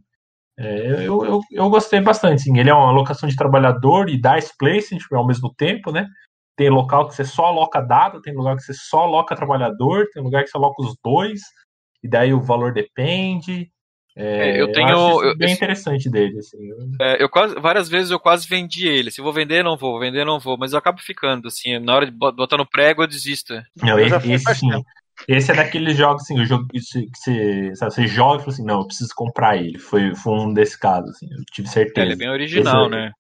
[0.58, 2.58] É, eu, eu, eu gostei bastante, assim.
[2.60, 6.08] Ele é uma alocação de trabalhador e dice placement ao mesmo tempo, né?
[6.58, 10.22] Tem local que você só aloca dado, tem lugar que você só aloca trabalhador, tem
[10.24, 11.40] lugar que você aloca os dois,
[12.04, 13.70] e daí o valor depende.
[14.16, 16.58] É, eu tenho- isso eu- bem eu- interessante dele, assim.
[17.00, 19.12] É, eu quase, várias vezes eu quase vendi ele.
[19.12, 20.58] Se eu vou vender, não vou, vou vender, não vou.
[20.58, 21.78] Mas eu acabo ficando, assim.
[21.78, 23.54] Na hora de bot- botar no prego, eu desisto.
[23.76, 24.84] Não, Eu esse, sim.
[25.28, 28.66] Esse é daqueles jogos assim, o jogo que você, sabe, você joga e fala assim,
[28.66, 29.78] não, eu preciso comprar ele.
[29.78, 32.06] Foi, foi um desse casos, assim, eu tive É, certeza.
[32.06, 33.12] ele é bem original, Esse- né?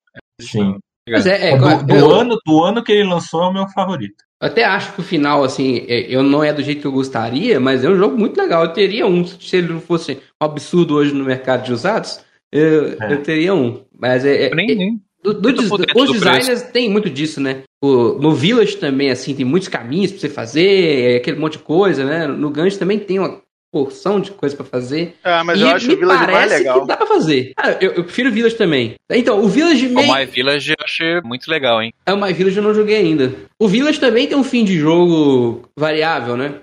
[0.42, 0.80] Sim.
[1.08, 3.54] Mas é, é, É, do, do eu- ano, do ano que ele lançou é o
[3.54, 4.24] meu favorito.
[4.42, 6.92] Eu até acho que o final, assim, é- eu não é do jeito que eu
[6.92, 8.64] gostaria, mas é um jogo muito legal.
[8.66, 12.20] Eu teria um, se ele não fosse um absurdo hoje no mercado de usados,
[12.52, 13.14] eu, É.
[13.14, 13.82] eu teria um.
[14.00, 14.46] Mas é.
[14.46, 15.02] é- Eu nem, nem.
[15.24, 17.64] do- do des- os do designers têm muito disso, né?
[17.84, 21.60] O- no Village também, assim, tem muitos caminhos pra você fazer, é aquele monte de
[21.60, 22.28] coisa, né?
[22.28, 23.42] No Ganj também tem uma
[23.72, 25.16] porção de coisa pra fazer.
[25.24, 26.82] Ah, mas e eu acho o Village mais legal.
[26.82, 27.54] que dá pra fazer.
[27.58, 28.96] Ah, eu, eu prefiro o Village também.
[29.10, 30.14] Então, o Village O meio...
[30.14, 31.94] My Village eu achei muito legal, hein?
[32.06, 33.34] É o My Village eu não joguei ainda.
[33.60, 36.56] O Village também tem um fim de jogo variável, né?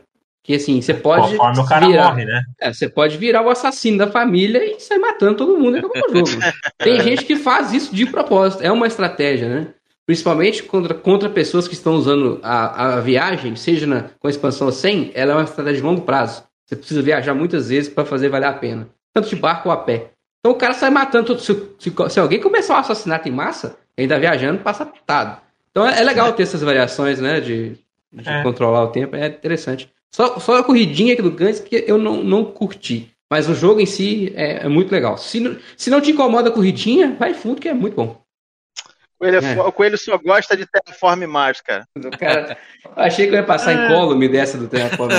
[0.43, 2.11] Que assim, você pode Conforme o cara virar.
[2.11, 2.43] morre, né?
[2.61, 6.23] É, você pode virar o assassino da família e sair matando todo mundo e acabar
[6.23, 6.43] o jogo.
[6.79, 8.63] Tem gente que faz isso de propósito.
[8.63, 9.69] É uma estratégia, né?
[10.05, 14.71] Principalmente contra, contra pessoas que estão usando a, a viagem, seja na, com a expansão
[14.71, 16.45] 100, ela é uma estratégia de longo prazo.
[16.67, 18.89] Você precisa viajar muitas vezes para fazer valer a pena.
[19.13, 20.11] Tanto de barco ou a pé.
[20.41, 21.27] Então o cara sai matando.
[21.27, 25.41] todo- Se, se, se alguém começar um assassinato em massa, ainda viajando, passa pitado.
[25.71, 27.41] Então é, é legal ter essas variações, né?
[27.41, 27.77] De,
[28.13, 28.43] de É.
[28.43, 29.15] controlar o tempo.
[29.17, 29.91] É interessante.
[30.15, 33.11] Só, só a corridinha aqui do Gantz que eu não, não curti.
[33.31, 35.19] Mas o jogo em si é, é muito legal.
[35.19, 38.23] Se não, se não te incomoda a corridinha, vai fundo que é muito bom.
[39.25, 39.55] O Coelho, é É.
[39.55, 41.87] fo- o Coelho só gosta de Terraform Mars, cara.
[42.19, 42.59] Cara,
[42.97, 43.87] achei que eu ia passar É.
[43.87, 45.11] em column dessa do Terraform.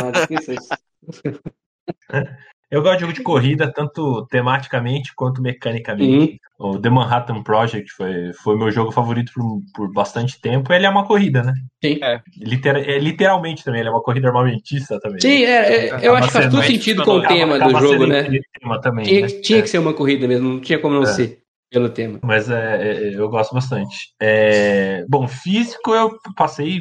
[2.71, 6.39] Eu gosto de jogo de corrida, tanto tematicamente quanto mecanicamente.
[6.59, 10.73] O The Manhattan Project foi, foi meu jogo favorito por, por bastante tempo.
[10.73, 11.53] Ele é uma corrida, né?
[11.83, 11.99] Sim.
[12.03, 12.21] É.
[12.37, 15.21] Litera- é, literalmente também, ele é uma corrida armamentista também.
[15.21, 18.07] Sim, é, é, eu acho que faz todo sentido com o tema acaba do jogo,
[18.07, 18.23] né?
[18.59, 19.27] tema também, Tinha, né?
[19.27, 19.61] que- tinha É.
[19.61, 21.07] que ser uma corrida mesmo, não tinha como não É.
[21.07, 21.39] ser
[21.71, 22.19] pelo tema.
[22.23, 24.13] Mas é, é, eu gosto bastante.
[24.21, 26.79] É, bom, físico eu passei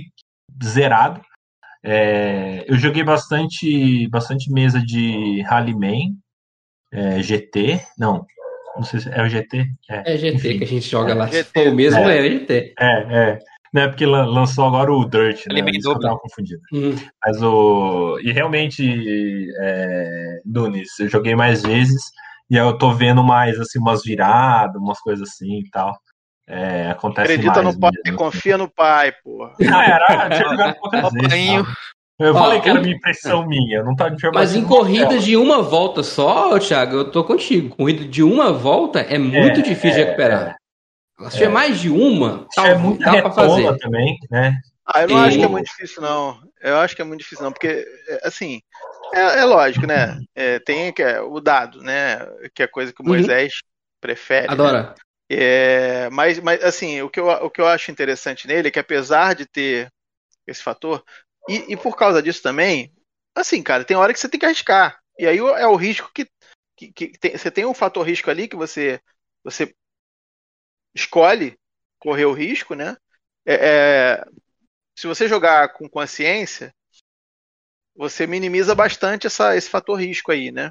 [0.62, 1.20] zerado.
[1.82, 6.14] É, eu joguei bastante, bastante mesa de Rallyman,
[6.92, 7.80] é, GT.
[7.98, 8.24] Não,
[8.76, 9.66] não sei se é o GT.
[9.90, 10.58] É, É GT enfim.
[10.58, 11.26] que a gente joga lá.
[11.26, 11.68] GT.
[11.68, 12.18] o mesmo, É.
[12.26, 12.74] é, GT.
[12.78, 12.86] É,
[13.30, 13.38] é.
[13.72, 15.58] Não é porque lan- lançou agora o Dirt, né?
[15.72, 16.60] Isso que eu tava confundido.
[16.72, 16.94] Uhum.
[17.26, 18.18] Mas o.
[18.22, 22.00] E realmente, é, Nunes, eu joguei mais vezes
[22.50, 25.96] e eu tô vendo mais, assim, umas viradas, umas coisas assim e tal.
[26.46, 28.18] É, acontece Acredita mais no pai, mesmo.
[28.18, 29.48] confia no pai, pô.
[29.72, 31.64] Ah, era, eu tinha jogado poucas vezes.
[31.64, 31.74] Tá?
[32.18, 35.36] Eu Ó, falei que era minha impressão minha, não tá de Mas em corridas de
[35.36, 37.74] uma volta só, Thiago, eu tô contigo.
[37.74, 40.56] Corrida de uma volta é muito É, difícil de é, recuperar.
[41.28, 43.76] Se tiver mais de uma, É tal, muita dá pra fazer.
[43.78, 44.58] também, né?
[44.86, 46.38] Ah, eu não E- acho que é muito difícil, não.
[46.60, 48.60] Eu acho que é muito difícil, não, porque, é, assim,
[49.14, 50.20] é, é lógico, né?
[50.34, 52.18] É, tem que é, o dado, né?
[52.54, 53.12] Que é a coisa que o Uhum.
[53.12, 53.60] Moisés
[54.00, 54.48] prefere.
[54.48, 54.52] né?
[54.52, 54.94] Adora.
[55.30, 58.78] É, mas, mas, assim, o que, eu, o que eu acho interessante nele é que,
[58.78, 59.90] apesar de ter
[60.46, 61.02] esse fator,
[61.48, 62.92] e, e por causa disso também,
[63.34, 64.98] assim, cara, tem hora que você tem que arriscar.
[65.18, 66.28] E aí é o risco que,
[66.76, 69.00] que, que tem, você tem um fator risco ali que você,
[69.42, 69.74] você
[70.94, 71.56] escolhe
[71.98, 72.96] correr o risco, né?
[73.46, 74.24] É, é,
[74.96, 76.72] se você jogar com consciência,
[77.94, 80.70] você minimiza bastante essa, esse fator risco aí, né?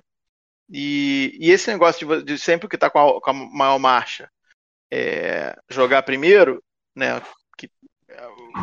[0.69, 4.29] E, e esse negócio de, de sempre que está com, a, com a maior marcha
[4.91, 6.63] é, jogar primeiro,
[6.95, 7.21] né?
[7.57, 7.69] Que,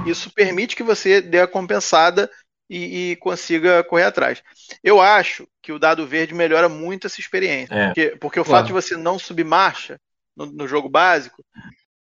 [0.06, 2.30] isso permite que você dê a compensada
[2.68, 4.42] e, e, consiga correr atrás.
[4.82, 7.74] Eu acho que o dado verde melhora muito essa experiência.
[7.74, 7.86] É.
[7.86, 8.60] Porque, porque, o claro.
[8.60, 10.00] fato de você não subir marcha
[10.36, 11.44] no, no jogo básico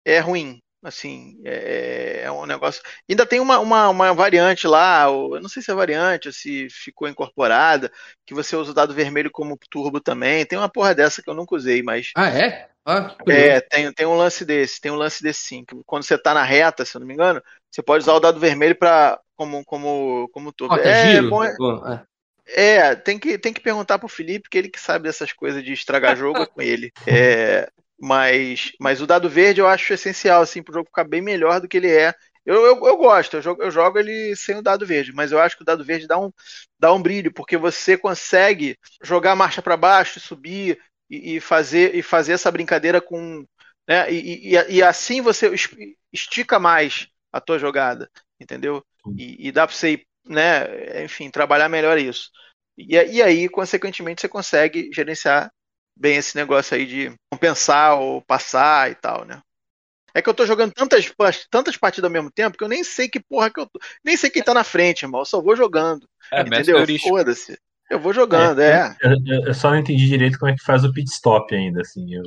[0.04, 0.60] é ruim.
[0.82, 2.80] Assim, é, é, um negócio.
[3.08, 6.68] Ainda tem uma, uma, uma, variante lá, eu não sei se é variante ou se
[6.70, 7.90] ficou incorporada,
[8.24, 10.46] que você usa o dado vermelho como turbo também.
[10.46, 12.12] Tem uma porra dessa que eu nunca usei, mas.
[12.16, 12.68] Ah, é?
[12.86, 15.64] Ah, é, tem, tem um lance desse, tem um lance desse sim.
[15.84, 18.40] quando você tá na reta, se eu não me engano, você pode usar o dado
[18.40, 20.74] vermelho para como, como, como turbo.
[20.76, 21.28] Tá é, giro.
[21.28, 22.04] Bom, é,
[22.46, 25.72] é, tem que, tem que perguntar pro Felipe, que ele que sabe dessas coisas de
[25.72, 26.90] estragar jogo é com ele.
[27.06, 27.68] É,
[28.00, 31.68] mas, mas o dado verde eu acho essencial, assim, pro jogo ficar bem melhor do
[31.68, 32.14] que ele é.
[32.46, 35.40] Eu, eu, eu gosto, eu jogo, eu jogo ele sem o dado verde, mas eu
[35.40, 36.32] acho que o dado verde dá um,
[36.78, 40.78] dá um brilho, porque você consegue jogar a marcha para baixo, subir
[41.10, 43.44] e, e, fazer, e fazer essa brincadeira com.
[43.86, 45.50] Né, e, e, e assim você
[46.12, 48.84] estica mais a tua jogada, entendeu?
[49.16, 52.30] E, e dá para você, né, enfim, trabalhar melhor isso.
[52.76, 55.50] E, e aí, consequentemente, você consegue gerenciar
[55.98, 59.40] bem esse negócio aí de compensar ou passar e tal, né?
[60.14, 61.12] É que eu tô jogando tantas,
[61.50, 63.78] tantas partidas ao mesmo tempo que eu nem sei que porra que eu tô.
[64.04, 65.20] Nem sei quem tá na frente, irmão.
[65.20, 66.08] Eu só vou jogando.
[66.32, 66.84] É, entendeu?
[67.00, 67.58] Foda-se.
[67.90, 68.96] Eu vou jogando, é.
[69.02, 69.08] é.
[69.26, 72.14] Eu, eu, só não entendi direito como é que faz o pit stop ainda, assim.
[72.14, 72.22] Eu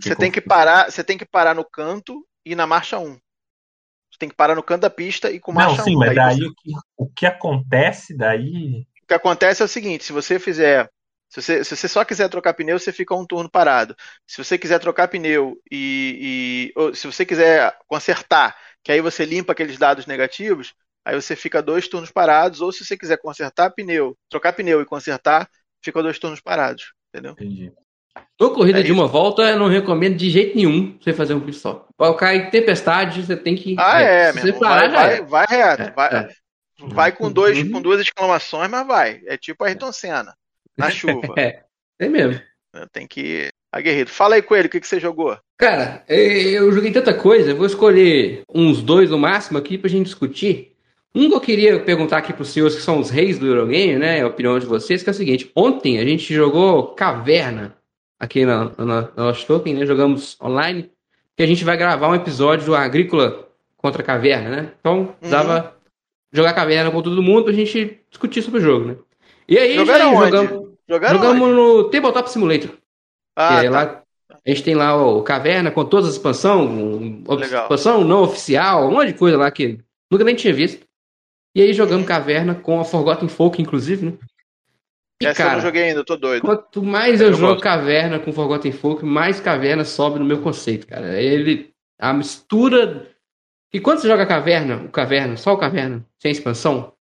[0.00, 3.12] você tem que parar, você tem que parar no canto e na marcha 1.
[3.12, 5.98] Você tem que parar no canto da pista e com marcha não, sim, 1.
[5.98, 6.46] mas daí, você...
[6.46, 8.86] o, que, o que acontece daí.
[9.02, 10.88] O que acontece é o seguinte: se você fizer
[11.34, 13.96] se você, se você, só quiser trocar pneu, você fica um turno parado.
[14.24, 19.50] Se você quiser trocar pneu e, e se você quiser consertar, que aí você limpa
[19.50, 20.74] aqueles dados negativos,
[21.04, 22.60] aí você fica dois turnos parados.
[22.60, 25.50] Ou se você quiser consertar pneu, trocar pneu e consertar,
[25.82, 26.92] fica dois turnos parados.
[27.08, 27.32] Entendeu?
[27.32, 27.72] Entendi.
[28.36, 31.40] Toda corrida é de uma volta, eu não recomendo de jeito nenhum você fazer um
[31.40, 31.86] pit stop.
[31.96, 33.74] Para cair tempestade, você tem que.
[33.76, 34.60] Ah, é, é mesmo.
[34.60, 35.82] Parar, vai, vai, vai, reto.
[35.82, 36.28] É, vai, é.
[36.78, 37.72] vai com, dois, uhum.
[37.72, 39.20] com duas exclamações, mas vai.
[39.26, 40.32] É tipo a Ayrton Senna,
[40.76, 41.34] na chuva.
[41.38, 41.62] é,
[41.98, 42.40] é mesmo.
[42.92, 43.48] Tem que.
[43.72, 44.10] Aguerrido.
[44.10, 45.36] Fala aí, Coelho, o que, que você jogou?
[45.58, 50.74] Cara, eu joguei tanta coisa, vou escolher uns dois no máximo aqui pra gente discutir.
[51.14, 53.96] Um que eu queria perguntar aqui para os senhores que são os reis do Eurogame,
[53.96, 54.20] né?
[54.20, 57.76] A opinião de vocês, que é o seguinte: ontem a gente jogou Caverna
[58.18, 58.84] aqui na, na,
[59.16, 59.86] na Lost Token, né?
[59.86, 60.90] Jogamos online,
[61.36, 64.72] que a gente vai gravar um episódio do Agrícola contra a Caverna, né?
[64.80, 65.70] Então, dava uhum.
[66.32, 68.96] jogar Caverna com todo mundo pra gente discutir sobre o jogo, né?
[69.48, 71.54] E aí, Jogaram já jogamos, Jogaram jogamos onde?
[71.54, 72.70] no Tabletop Simulator.
[73.36, 73.70] Ah, tá.
[73.70, 76.68] lá, a gente tem lá o Caverna com todas as expansões,
[77.42, 79.78] expansão não oficial, um monte de coisa lá que
[80.10, 80.86] nunca nem tinha visto.
[81.54, 84.12] E aí jogamos Caverna com a Forgotten Folk, inclusive, né?
[85.22, 86.42] E, Essa cara, eu não joguei ainda, eu tô doido.
[86.42, 87.62] Quanto mais eu, eu jogo gosto.
[87.62, 91.20] Caverna com Forgotten Folk, mais Caverna sobe no meu conceito, cara.
[91.20, 91.72] Ele.
[91.98, 93.08] A mistura.
[93.72, 96.92] E quando você joga Caverna, o Caverna, só o Caverna, sem expansão,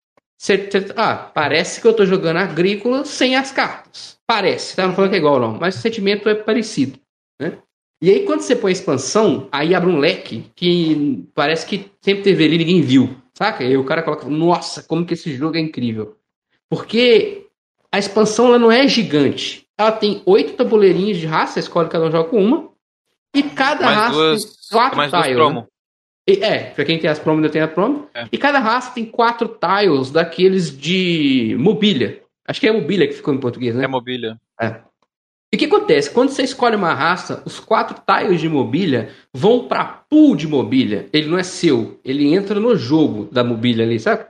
[0.43, 4.17] você, você, ah, parece que eu tô jogando Agrícola sem as cartas.
[4.27, 4.85] Parece, tá?
[4.85, 5.57] Não falando que é igual, não.
[5.57, 6.99] Mas o sentimento é parecido,
[7.41, 7.59] né?
[8.01, 12.23] E aí, quando você põe a expansão, aí abre um leque que parece que sempre
[12.23, 13.15] teve ali ninguém viu.
[13.33, 13.63] Saca?
[13.63, 16.17] E aí o cara coloca, nossa, como que esse jogo é incrível.
[16.69, 17.47] Porque
[17.89, 19.65] a expansão ela não é gigante.
[19.77, 22.69] Ela tem oito tabuleirinhos de raça, escolhe cada um joga com uma.
[23.33, 25.37] E cada mais raça duas, tem quatro mais tiles.
[25.37, 25.67] Né?
[26.27, 28.07] E, é, pra quem tem as promos, ainda tem a promo.
[28.13, 28.27] É.
[28.31, 32.21] E cada raça tem quatro tiles daqueles de mobília.
[32.47, 33.85] Acho que é mobília que ficou em português, né?
[33.85, 34.39] É mobília.
[34.59, 34.81] É.
[35.51, 36.09] E o que acontece?
[36.09, 41.07] Quando você escolhe uma raça, os quatro tiles de mobília vão para pool de mobília.
[41.13, 44.25] Ele não é seu, ele entra no jogo da mobília ali, sabe?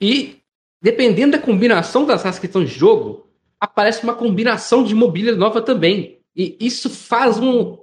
[0.00, 0.36] E
[0.80, 3.26] dependendo da combinação das raças que estão em jogo,
[3.60, 6.18] aparece uma combinação de mobília nova também.
[6.36, 7.78] E isso faz um,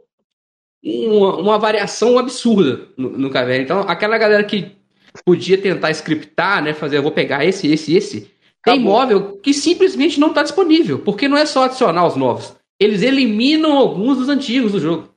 [0.86, 3.64] uma, uma, variação absurda no, no caverna.
[3.64, 4.72] Então, aquela galera que
[5.26, 8.32] podia tentar scriptar, né, fazer, eu vou pegar esse, esse, esse,
[8.64, 13.02] tem móvel que simplesmente não está disponível, porque não é só adicionar os novos eles
[13.02, 15.10] eliminam alguns dos antigos do jogo.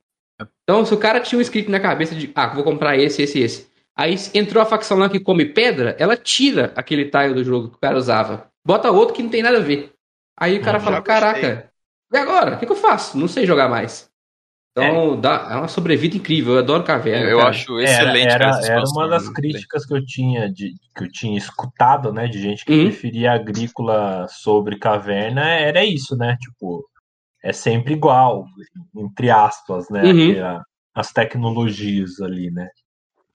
[0.63, 3.39] Então, se o cara tinha um script na cabeça de, ah, vou comprar esse, esse,
[3.39, 3.69] esse.
[3.97, 7.75] Aí entrou a facção lá que come pedra, ela tira aquele tile do jogo que
[7.75, 8.49] o cara usava.
[8.65, 9.91] Bota outro que não tem nada a ver.
[10.39, 11.69] Aí o cara hum, fala, caraca,
[12.11, 12.55] e agora?
[12.55, 13.17] O que, que, eu faço?
[13.17, 14.08] Não sei jogar mais.
[14.71, 15.17] Então, é.
[15.17, 16.53] Dá, é uma sobrevida incrível.
[16.53, 17.29] Eu adoro caverna.
[17.29, 17.49] Eu cara.
[17.49, 18.27] acho excelente.
[18.27, 22.27] Era, era, era uma das críticas que eu tinha de, que eu tinha escutado, né,
[22.27, 22.85] de gente que uhum.
[22.85, 26.37] preferia agrícola sobre caverna, era isso, né?
[26.39, 26.85] Tipo,
[27.43, 28.45] é sempre igual,
[28.95, 30.03] entre aspas, né?
[30.03, 30.61] Uhum.
[30.93, 32.67] as tecnologias ali, né?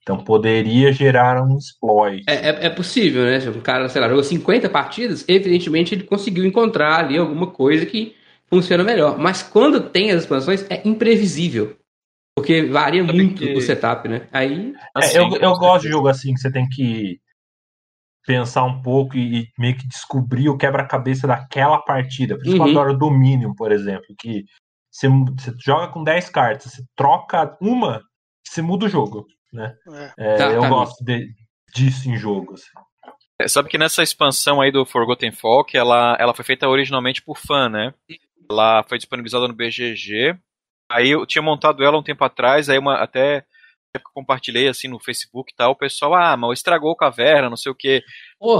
[0.03, 2.23] Então poderia gerar um exploit.
[2.29, 3.41] É, é, é, possível, né?
[3.41, 7.87] Se um cara, sei lá, jogou 50 partidas, evidentemente ele conseguiu encontrar ali alguma coisa
[7.87, 8.15] que
[8.49, 9.19] funciona melhor.
[9.19, 11.77] Mas quando tem as expansões, é imprevisível.
[12.37, 13.53] Porque varia muito que...
[13.53, 14.29] o setup, né?
[14.33, 14.75] Aí.
[14.95, 17.21] Assim, é, eu eu gosto de jogo assim, que você tem que
[18.27, 22.37] pensar um pouco e, meio que descobrir o quebra-cabeça daquela partida.
[22.37, 22.65] Por isso uhum.
[22.65, 24.45] que eu adoro Dominion, por exemplo, que
[24.91, 28.03] você, você, joga com 10 cartas, você troca uma,
[28.47, 29.27] você muda o jogo.
[29.53, 29.75] Né?
[29.89, 30.35] É.
[30.35, 31.29] É, tá, eu tá gosto de,
[31.75, 32.63] disso em jogos.
[32.63, 32.87] Assim.
[33.41, 37.39] É, sabe que nessa expansão aí do Forgotten Folk, ela, ela foi feita originalmente por
[37.39, 37.93] fã, né?
[38.51, 40.39] Ela foi disponibilizada no BGG.
[40.91, 43.45] Aí eu tinha montado ela um tempo atrás, aí uma, até
[44.13, 47.71] compartilhei assim no Facebook e tal, o pessoal, ah, mas estragou o caverna, não sei
[47.71, 48.03] o que.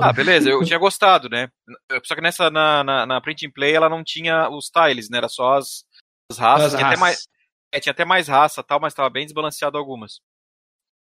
[0.03, 1.49] Ah, beleza, eu tinha gostado, né?
[2.05, 5.19] Só que nessa, na, na, na, print and play, ela não tinha os tiles, né?
[5.19, 5.85] Era só as,
[6.31, 6.67] as raças.
[6.67, 6.93] As tinha, raças.
[6.93, 7.29] Até mais,
[7.73, 10.21] é, tinha até mais raça tal, mas tava bem desbalanceado algumas.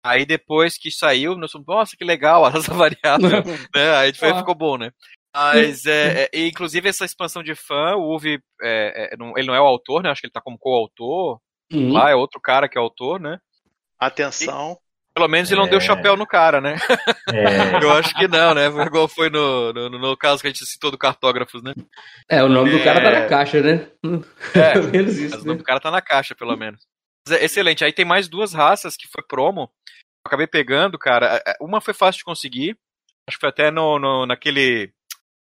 [0.03, 3.43] Aí depois que saiu, nós falamos, nossa, que legal, a raça variável,
[3.75, 3.95] né?
[3.97, 4.37] Aí ah.
[4.37, 4.91] ficou bom, né?
[5.39, 9.55] Mas, é, é, inclusive, essa expansão de fã, o Uve, é, é, não, ele não
[9.55, 10.09] é o autor, né?
[10.09, 11.39] Acho que ele tá como coautor.
[11.71, 11.93] Uhum.
[11.93, 13.39] Lá é outro cara que é autor, né?
[13.97, 14.73] Atenção.
[14.73, 15.81] E, pelo menos ele não deu é.
[15.81, 16.75] chapéu no cara, né?
[17.31, 17.43] É.
[17.83, 18.67] Eu acho que não, né?
[18.67, 21.73] Igual foi no, no, no, caso que a gente citou do cartógrafos, né?
[22.29, 23.87] É, o nome do cara tá na caixa, né?
[24.53, 25.35] É, pelo menos isso.
[25.37, 25.41] Né?
[25.41, 26.85] O nome do cara tá na caixa, pelo menos.
[27.29, 27.83] Excelente.
[27.83, 29.61] Aí tem mais duas raças que foi promo.
[29.61, 31.41] Eu acabei pegando, cara.
[31.61, 32.77] Uma foi fácil de conseguir.
[33.27, 34.91] Acho que foi até no, no naquele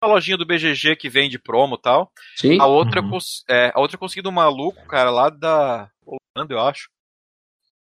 [0.05, 2.11] a lojinha do BGG que vende promo e tal.
[2.35, 2.59] Sim.
[2.59, 3.17] A outra, uhum.
[3.49, 6.89] é, a outra eu consegui do maluco, cara, lá da Holanda, eu acho.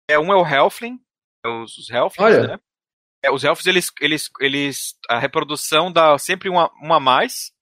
[0.08, 0.98] É, um é o Helfling,
[1.44, 2.48] é os, os Helflings, Olha.
[2.48, 2.58] né?
[3.22, 4.94] É, os Helflings, eles, eles, eles.
[5.08, 7.52] A reprodução dá sempre uma, uma a mais.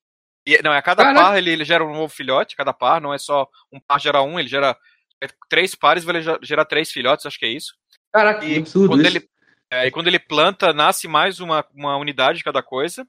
[0.46, 3.14] E, não, é a cada par ele, ele, gera um novo filhote, cada par, não
[3.14, 4.76] é só um par gera um, ele gera
[5.22, 7.74] é, três pares, vai gerar três filhotes, acho que é isso.
[8.12, 9.16] Caraca, e absurdo quando isso.
[9.16, 9.30] ele
[9.72, 13.08] é, E quando ele planta, nasce mais uma, uma unidade de cada coisa.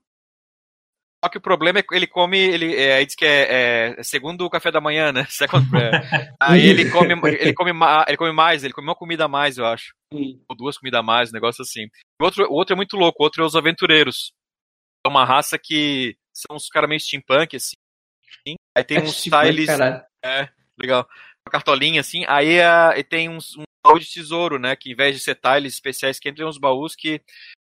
[1.24, 4.44] Só que o problema é que ele come, ele é, diz que é, é, segundo
[4.44, 5.26] o café da manhã, né?
[5.32, 7.72] Second, é, aí ele come, ele come,
[8.08, 9.94] ele come mais, ele come uma comida a mais, eu acho.
[10.12, 11.86] Ou duas comidas a mais, um negócio assim.
[12.20, 14.34] O outro, o outro é muito louco, o outro é os aventureiros.
[15.06, 17.76] É uma raça que são uns caras meio steampunk, assim.
[18.78, 19.70] Aí tem é uns styles.
[20.26, 21.08] É, legal.
[21.48, 22.26] Uma cartolinha, assim.
[22.28, 24.76] Aí uh, tem uns, um baú de tesouro, né?
[24.76, 27.22] Que em vez de ser tiles especiais, que entram uns baús que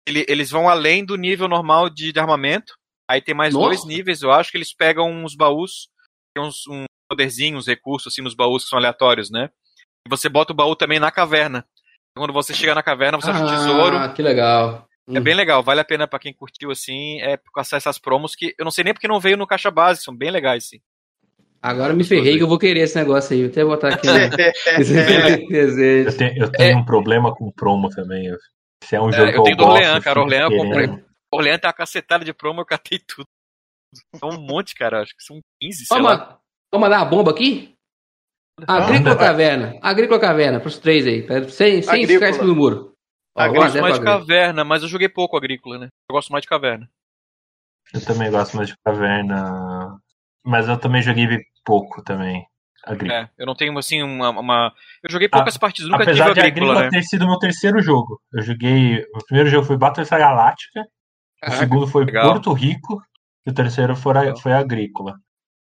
[0.07, 2.75] ele, eles vão além do nível normal de, de armamento
[3.09, 3.67] Aí tem mais Nossa.
[3.67, 5.89] dois níveis, eu acho que eles pegam uns baús,
[6.35, 9.49] tem uns um poderzinho, uns recursos assim nos baús que são aleatórios, né?
[10.07, 11.65] E você bota o baú também na caverna.
[12.17, 13.97] Quando você chega na caverna, você ah, acha um tesouro.
[13.97, 14.87] Ah, que legal.
[15.09, 18.55] É bem legal, vale a pena para quem curtiu assim, é passar essas promos que
[18.59, 20.81] eu não sei nem porque não veio no caixa base, são bem legais sim.
[21.63, 23.43] Agora me ferrei que eu vou querer esse negócio aí.
[23.43, 24.07] Vou até botar aqui.
[24.07, 24.31] Né?
[25.51, 26.77] eu tenho, eu tenho é.
[26.77, 28.31] um problema com promo também.
[28.85, 30.21] Se é um jogo é, eu tenho do Orlean, cara.
[30.21, 30.87] Orlean eu comprei.
[31.37, 33.27] Orleans tem uma cacetada de promo, eu catei tudo.
[34.17, 35.03] São um monte, cara.
[35.03, 36.39] Acho que são 15, sei vamos, lá.
[36.73, 37.75] Vamos dar a bomba aqui?
[38.67, 39.79] Agrícola ou Caverna?
[39.83, 41.27] Agrícola Caverna, pros três aí.
[41.51, 42.95] Sem, sem ficar em cima do muro.
[43.37, 45.89] Ó, eu gosto mais de Caverna, mas eu joguei pouco Agrícola, né?
[46.09, 46.89] Eu gosto mais de Caverna.
[47.93, 49.99] Eu também gosto mais de Caverna.
[50.45, 51.27] Mas eu também joguei
[51.65, 52.47] pouco também.
[52.83, 53.21] Agrícola.
[53.21, 54.31] É, eu não tenho assim uma.
[54.31, 54.73] uma...
[55.03, 56.31] Eu joguei poucas a, partidas, nunca tive Agrícola.
[56.31, 56.91] Apesar de Agrícola né?
[56.91, 58.21] ter sido meu terceiro jogo.
[58.33, 59.03] Eu joguei.
[59.15, 60.87] O primeiro jogo foi Battlestar Galáctica.
[61.47, 62.33] O segundo foi legal.
[62.33, 63.03] Porto Rico.
[63.47, 65.15] E o terceiro foi, foi Agrícola.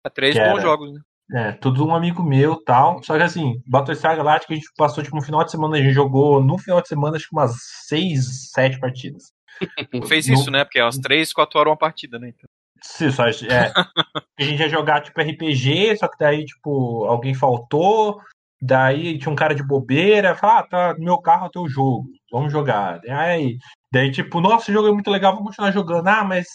[0.04, 1.00] É três bons era, jogos, né?
[1.32, 3.02] É, tudo um amigo meu tal.
[3.02, 5.92] Só que assim, Battlestar Galactica a gente passou tipo um final de semana, a gente
[5.92, 7.56] jogou no final de semana acho que umas
[7.86, 9.32] seis, sete partidas.
[10.08, 10.34] Fez no...
[10.34, 10.64] isso, né?
[10.64, 12.28] Porque é umas três, quatro horas uma partida, né?
[12.28, 12.48] Então...
[12.82, 13.72] Sim, só, é.
[14.38, 18.20] a gente ia jogar tipo RPG, só que daí, tipo, alguém faltou,
[18.60, 22.52] daí tinha um cara de bobeira, fala, ah, tá, meu carro tem o jogo, vamos
[22.52, 23.00] jogar.
[23.08, 23.58] Aí,
[23.94, 26.08] Daí, tipo, nossa, esse jogo é muito legal, vou continuar jogando.
[26.08, 26.48] Ah, mas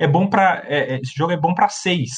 [0.00, 0.64] é bom pra.
[0.66, 2.10] É, é, esse jogo é bom pra seis.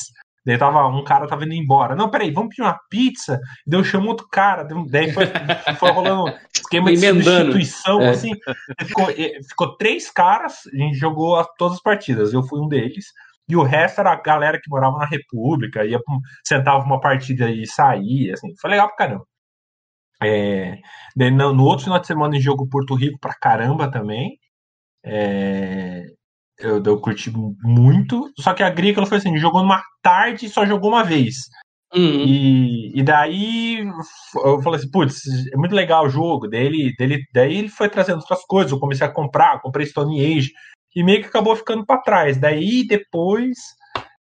[0.47, 1.95] Daí tava, um cara tava indo embora.
[1.95, 3.39] Não, peraí, vamos pedir uma pizza.
[3.67, 4.67] Daí eu chamo outro cara.
[4.89, 5.27] Daí foi,
[5.79, 8.09] foi rolando esquema de substituição, é.
[8.09, 8.31] assim.
[8.87, 9.07] Ficou,
[9.47, 12.33] ficou três caras, a gente jogou todas as partidas.
[12.33, 13.05] Eu fui um deles.
[13.49, 16.01] E o resto era a galera que morava na República, ia
[16.45, 18.55] sentava uma partida e saía, assim.
[18.61, 19.27] Foi legal pra caramba.
[20.23, 20.79] É,
[21.17, 24.39] no, no outro final de semana, em jogo Porto Rico pra caramba também.
[25.05, 26.05] É,
[26.59, 27.33] eu, eu curti
[27.63, 28.31] muito.
[28.39, 31.37] Só que a Agrícola foi assim: jogou numa tarde e só jogou uma vez.
[31.95, 32.25] Uhum.
[32.27, 33.79] E, e daí
[34.45, 35.23] eu falei assim, putz,
[35.53, 36.49] é muito legal o jogo.
[36.49, 39.87] Daí ele, daí, ele- daí ele foi trazendo outras coisas, eu comecei a comprar, comprei
[39.87, 40.53] Stone Age,
[40.95, 42.37] e meio que acabou ficando pra trás.
[42.39, 43.59] Daí depois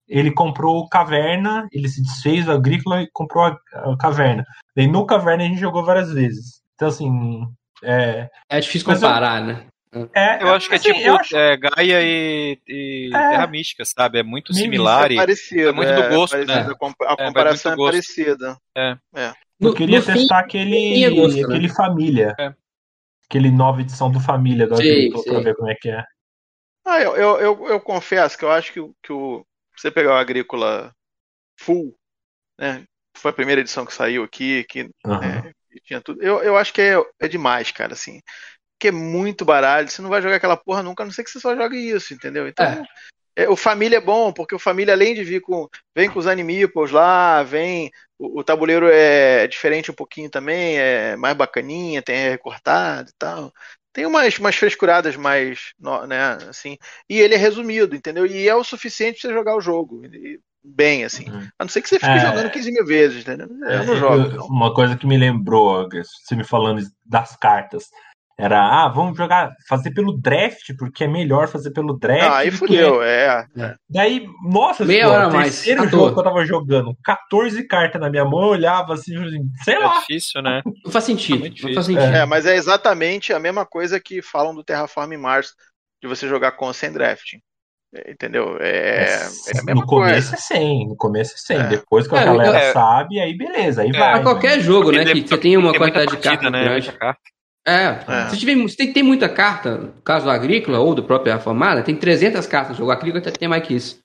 [0.08, 4.44] ele comprou o Caverna, ele se desfez do Agrícola e comprou a, a Caverna.
[4.76, 6.62] Daí no Caverna a gente jogou várias vezes.
[6.76, 7.46] Então assim,
[7.84, 9.66] é, É difícil Mas eu- comparar, né?
[10.16, 13.30] é Eu acho que é assim, tipo eu acho- é, Gaia e, e É.
[13.30, 14.20] Terra Mística, sabe?
[14.20, 15.10] É muito similar.
[15.12, 15.70] é e- parecido.
[15.70, 16.54] é muito do gosto, né?
[17.06, 18.58] A, É, comparação é, parecida.
[18.76, 21.44] eu No- queria no fim, testar aquele, gosto, né?
[21.44, 22.36] aquele Família.
[22.40, 22.54] É.
[23.30, 26.04] Aquele nova edição do Família do Sim, Agrícola pra ver como é que é.
[26.86, 29.46] Ah, eu, eu, eu, eu confesso que eu acho que, o- que o,
[29.78, 30.94] você pegar o Agrícola
[31.60, 31.96] Full,
[32.60, 32.86] né?
[33.18, 35.22] Foi a primeira edição que saiu aqui, que Aham.
[35.24, 36.22] É, e tinha tudo.
[36.24, 38.22] Eu, eu acho que é, é demais, cara, assim.
[38.74, 39.90] Porque é muito baralho.
[39.90, 42.14] Você não vai jogar aquela porra nunca, a não ser que você só jogue isso,
[42.14, 42.48] entendeu?
[42.48, 42.86] Então,
[43.36, 43.44] É.
[43.44, 45.68] é, o Família é bom, porque o Família, além de vir com.
[45.96, 47.92] Vem com os animiples lá, vem.
[48.20, 53.54] O, o tabuleiro é diferente um pouquinho também, é mais bacaninha, tem recortado e tal.
[53.94, 55.74] Tem umas, umas frescuradas mais,
[56.08, 56.78] né, assim.
[57.10, 58.26] E ele é resumido, entendeu?
[58.26, 60.02] E é o suficiente pra você jogar o jogo.
[60.06, 61.28] e- Bem, assim.
[61.28, 61.48] Uhum.
[61.58, 62.20] A não ser que você fique É.
[62.20, 63.48] jogando 15 mil vezes, entendeu?
[63.50, 64.36] Eu não É, jogo.
[64.36, 67.90] eu- uma coisa que me lembrou, você me falando das cartas,
[68.42, 72.24] era, ah, vamos jogar, fazer pelo draft, porque é melhor fazer pelo draft.
[72.24, 73.46] Não, aí fudeu, é.
[73.90, 76.14] Daí, nossa, Meia pô, hora o mais, terceiro à jogo toa.
[76.14, 79.14] que eu tava jogando, 14 cartas na minha mão, eu olhava assim,
[79.64, 80.00] sei É lá.
[80.00, 80.62] difícil, né?
[80.84, 81.40] Não faz sentido.
[81.40, 82.04] Muito Não faz sentido.
[82.04, 85.54] É, mas é exatamente a mesma coisa que falam do Terraform Mars,
[86.02, 87.38] de você jogar com sem drafting.
[87.94, 88.58] É, Entendeu?
[88.60, 89.04] É,
[89.48, 90.36] é a mesma no começo coisa.
[90.36, 91.58] é 100, no começo é 100.
[91.58, 91.68] É.
[91.68, 92.72] Depois que a É, galera é.
[92.72, 94.12] sabe, aí beleza, aí É, vai.
[94.14, 95.04] Pra qualquer jogo, né?
[95.06, 96.80] Que você tem uma quantidade de partida, cartas né?
[97.66, 98.12] Carta.
[98.12, 98.30] É, É.
[98.30, 101.84] se tiver, se tem, tem muita carta, no caso do Agrícola ou do próprio Reformada,
[101.84, 102.90] tem 300 cartas no jogo.
[102.90, 104.00] O Agrícola até tem mais que isso.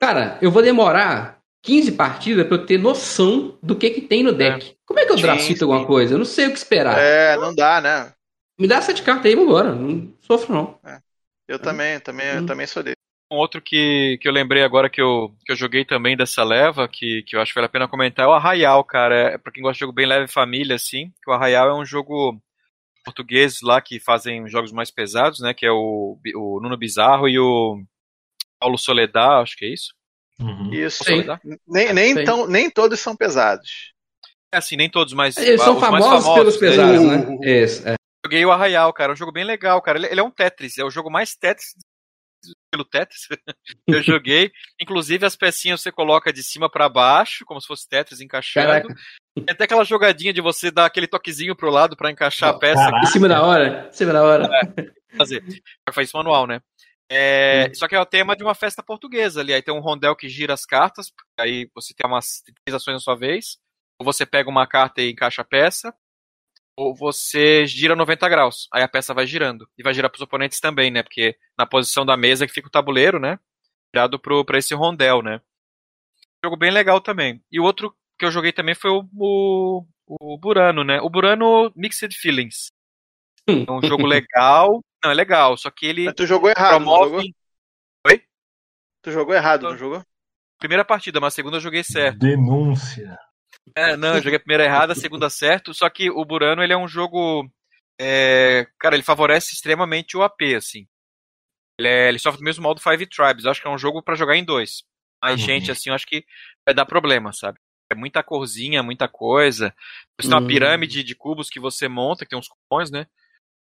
[0.00, 4.32] Cara, eu vou demorar 15 partidas pra eu ter noção do que que tem no
[4.32, 4.74] deck.
[4.86, 5.56] Como é que eu sim.
[5.62, 6.14] alguma coisa?
[6.14, 6.98] Eu não sei o que esperar.
[6.98, 8.12] É, não dá, né?
[8.58, 9.72] Me dá sete cartas aí, vambora.
[9.74, 10.78] Não sofro, não.
[11.46, 12.46] Eu também, também, eu Hum.
[12.46, 12.96] também sou dele.
[13.30, 16.88] Um outro que, que eu lembrei agora que eu, que eu joguei também dessa leva,
[16.88, 19.14] que, que eu acho que vale a pena comentar, é o Arraial, cara.
[19.34, 21.84] É, pra quem gosta de jogo bem leve família, assim, que o Arraial é um
[21.84, 22.40] jogo
[23.08, 25.54] português lá que fazem jogos mais pesados, né?
[25.54, 27.82] Que é o, o Nuno Bizarro e o
[28.60, 29.94] Paulo Soledad, acho que é isso.
[30.38, 30.72] Uhum.
[30.72, 31.04] Isso.
[31.04, 31.22] Sim.
[31.22, 31.40] Soledad?
[31.66, 32.24] Nem, nem, Sim.
[32.24, 33.92] tão, nem todos são pesados.
[34.52, 36.68] É assim, nem todos, mas Eles são os mais famosos, pelos né?
[36.68, 37.38] pesados, né?
[37.42, 37.94] Isso, é.
[38.24, 39.12] joguei o Arraial, cara.
[39.12, 39.98] É um jogo bem legal, cara.
[39.98, 41.74] Ele, ele é um Tetris, é o jogo mais Tetris
[42.70, 43.26] pelo Tetris
[43.86, 44.50] que eu joguei.
[44.80, 48.66] Inclusive, as pecinhas você coloca de cima pra baixo, como se fosse Tetris encaixando.
[48.66, 48.94] Caraca.
[49.44, 52.82] Tem até aquela jogadinha de você dar aquele toquezinho pro lado pra encaixar a peça
[52.84, 53.06] Caraca.
[53.06, 53.88] Em cima da hora.
[53.88, 54.48] Em cima da hora.
[55.16, 55.42] fazer.
[55.92, 56.60] Faz isso manual, né?
[57.10, 59.54] É, Só que é o tema de uma festa portuguesa ali.
[59.54, 61.12] Aí tem um rondel que gira as cartas.
[61.38, 63.58] Aí você tem umas três ações na sua vez.
[63.98, 65.94] Ou você pega uma carta e encaixa a peça.
[66.76, 68.68] Ou você gira 90 graus.
[68.72, 69.68] Aí a peça vai girando.
[69.76, 71.02] E vai girar pros oponentes também, né?
[71.02, 73.38] Porque na posição da mesa que fica o tabuleiro, né?
[73.92, 75.40] Virado pro, pra esse rondel, né?
[76.44, 77.42] Jogo bem legal também.
[77.50, 81.00] E o outro que eu joguei também foi o, o, o Burano, né?
[81.00, 82.70] O Burano Mixed Feelings.
[83.48, 84.82] É um jogo legal.
[85.04, 87.20] Não, é legal, só que ele Mas tu jogou errado, não jogou?
[87.20, 87.34] promove.
[89.02, 89.70] Tu jogou errado, Tô.
[89.70, 90.04] não jogou?
[90.58, 92.18] Primeira partida, mas a segunda eu joguei certo.
[92.18, 93.16] Denúncia.
[93.76, 95.72] É, não, eu joguei a primeira errada, a segunda certo.
[95.72, 97.48] Só que o Burano, ele é um jogo.
[98.00, 100.86] é, cara, ele favorece extremamente o AP, assim.
[101.78, 103.44] Ele, é- ele sofre do mesmo mal do Five Tribes.
[103.44, 104.82] Eu acho que é um jogo pra jogar em dois.
[105.22, 105.46] Mais Uhum.
[105.46, 106.24] gente, assim, eu acho que
[106.66, 107.58] vai dar problema, sabe?
[107.90, 109.74] É muita corzinha, muita coisa.
[110.20, 110.46] Você tem uma Hum.
[110.46, 113.06] pirâmide de cubos que você monta, que tem uns cupons, né?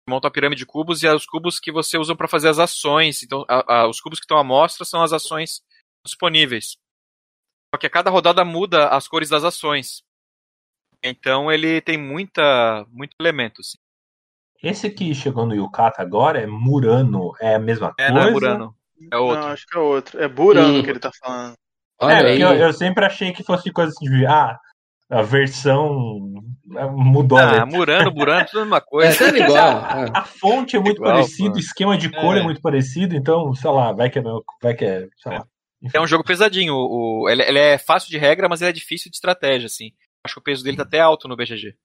[0.07, 2.59] Monta uma pirâmide de cubos e é os cubos que você usa pra fazer as
[2.59, 3.23] ações.
[3.23, 5.61] Então, a- a- os cubos que estão à mostra são as ações
[6.05, 6.77] disponíveis.
[7.73, 10.03] Só que a cada rodada muda as cores das ações.
[11.03, 13.61] Então ele tem muita, muito elemento.
[13.61, 13.77] Assim.
[14.61, 18.13] Esse que chegou no Yukata agora é Murano, é a mesma É, coisa?
[18.13, 18.77] não é Murano.
[19.11, 19.41] É outro.
[19.41, 20.21] Não, acho que é outro.
[20.21, 20.83] É Burano Hum.
[20.83, 21.55] que ele tá falando.
[22.01, 24.25] Olha é, eu, eu sempre achei que fosse coisa assim de.
[24.25, 24.57] Ah,
[25.09, 26.19] a versão
[26.75, 27.37] é, mudou.
[27.37, 27.65] Ah, né?
[27.65, 29.25] Murano, Burano, tudo a mesma É, coisa.
[29.25, 29.77] tudo igual.
[30.05, 30.11] é.
[30.13, 32.39] A fonte é muito Igual, parecida, o esquema de cor é.
[32.39, 32.43] É.
[32.43, 34.21] muito parecido, então, sei lá, vai que é.
[34.21, 35.45] meu- Vai que é sei lá.
[35.93, 36.73] É um jogo pesadinho.
[36.73, 39.91] O, o- ele, ele é fácil de regra, mas ele é difícil de estratégia, assim.
[40.25, 41.75] Acho que o peso dele tá até alto no BGG.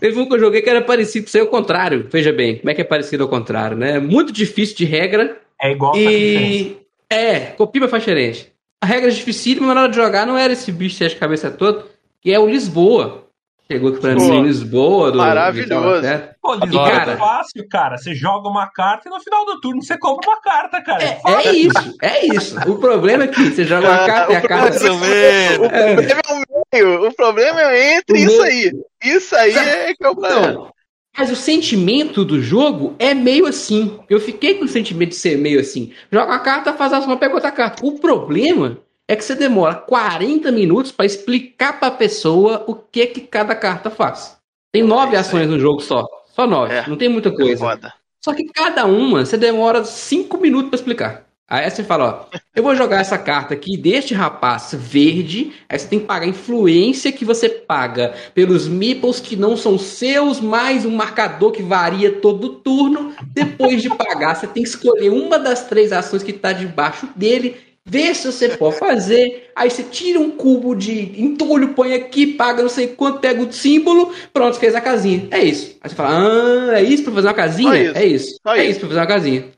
[0.00, 2.08] Teve um que eu joguei que era parecido com isso aí, ao contrário.
[2.10, 3.98] Veja bem, como é que é parecido ao contrário, né?
[4.00, 6.76] Muito difícil de regra É igual e...
[7.08, 8.52] É, copia, faz diferente.
[8.86, 11.50] A regra é dificílima, mas na hora de jogar não era esse bicho de cabeça
[11.50, 11.84] toda,
[12.20, 13.26] que é o Lisboa.
[13.68, 15.10] Chegou aqui pra mim em Lisboa.
[15.10, 16.02] Do, Maravilhoso.
[16.02, 17.98] Do Pô, Lisboa é fácil, cara.
[17.98, 21.02] Você joga uma carta e no final do turno você compra uma carta, cara.
[21.02, 22.56] É, é, é isso, é isso.
[22.70, 24.78] O problema é que você joga uma carta e a carta.
[24.86, 27.08] O problema é o meio.
[27.08, 28.72] O problema é entre isso aí.
[29.02, 30.48] Isso aí é que é o problema.
[30.48, 30.72] Então,
[31.16, 33.98] mas o sentimento do jogo é meio assim.
[34.08, 35.92] Eu fiquei com o sentimento de ser meio assim.
[36.12, 37.84] Joga a carta, faz a ação, pega outra carta.
[37.84, 43.06] O problema é que você demora 40 minutos para explicar para a pessoa o que
[43.06, 44.36] que cada carta faz.
[44.72, 46.06] Tem nove é ações no jogo só.
[46.34, 46.74] Só nove.
[46.74, 46.86] É.
[46.86, 47.72] Não tem muita coisa.
[47.72, 51.26] É só que cada uma você demora cinco minutos para explicar.
[51.48, 55.86] Aí você fala, ó, eu vou jogar essa carta aqui deste rapaz verde, aí você
[55.86, 60.84] tem que pagar a influência que você paga pelos meeples que não são seus, mais
[60.84, 63.14] um marcador que varia todo turno.
[63.28, 67.54] Depois de pagar, você tem que escolher uma das três ações que está debaixo dele,
[67.84, 72.60] ver se você pode fazer, aí você tira um cubo de entulho, põe aqui, paga
[72.60, 75.28] não sei quanto, pega o símbolo, pronto, fez a casinha.
[75.30, 75.76] É isso.
[75.80, 77.84] Aí você fala, ah, é isso para fazer uma casinha?
[77.84, 77.96] Isso.
[77.96, 78.40] É isso.
[78.48, 79.55] é isso, isso para fazer uma casinha.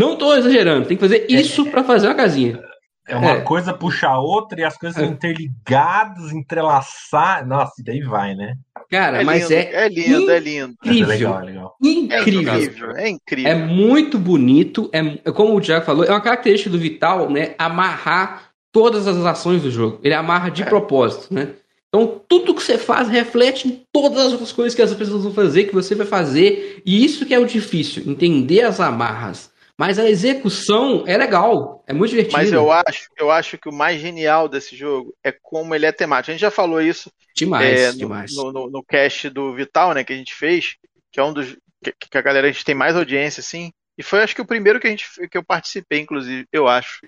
[0.00, 2.58] Não tô exagerando, tem que fazer é, isso é, para fazer uma casinha.
[3.06, 3.40] É uma é.
[3.40, 5.04] coisa puxar a outra e as coisas é.
[5.04, 7.46] interligadas, entrelaçar.
[7.46, 8.54] Nossa, e daí vai, né?
[8.88, 9.84] Cara, é mas lindo, é.
[9.84, 10.74] É lindo, é lindo.
[10.84, 11.04] Incrível.
[11.04, 11.76] É legal, legal.
[11.82, 12.52] Incrível.
[12.52, 12.96] É incrível.
[12.96, 13.52] É incrível.
[13.52, 14.88] É muito bonito.
[14.92, 17.54] É, como o Thiago falou, é uma característica do Vital, né?
[17.58, 20.00] Amarrar todas as ações do jogo.
[20.02, 20.66] Ele amarra de é.
[20.66, 21.48] propósito, né?
[21.88, 25.34] Então, tudo que você faz reflete em todas as outras coisas que as pessoas vão
[25.34, 26.80] fazer, que você vai fazer.
[26.86, 29.49] E isso que é o difícil, entender as amarras.
[29.80, 32.36] Mas a execução é legal, é muito divertido.
[32.36, 35.90] Mas eu acho, eu acho que o mais genial desse jogo é como ele é
[35.90, 36.30] temático.
[36.30, 38.36] A gente já falou isso demais, é, demais.
[38.36, 40.76] No, no, no, cast do Vital, né, que a gente fez,
[41.10, 43.72] que é um dos que, que, a galera a gente tem mais audiência, assim.
[43.96, 47.00] E foi acho que o primeiro que a gente que eu participei, inclusive, eu acho.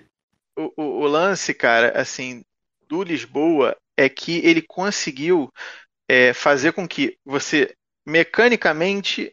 [0.57, 2.43] O, o, o lance, cara, assim,
[2.89, 5.47] do Lisboa é que ele conseguiu
[6.09, 7.71] é, fazer com que você
[8.03, 9.31] mecanicamente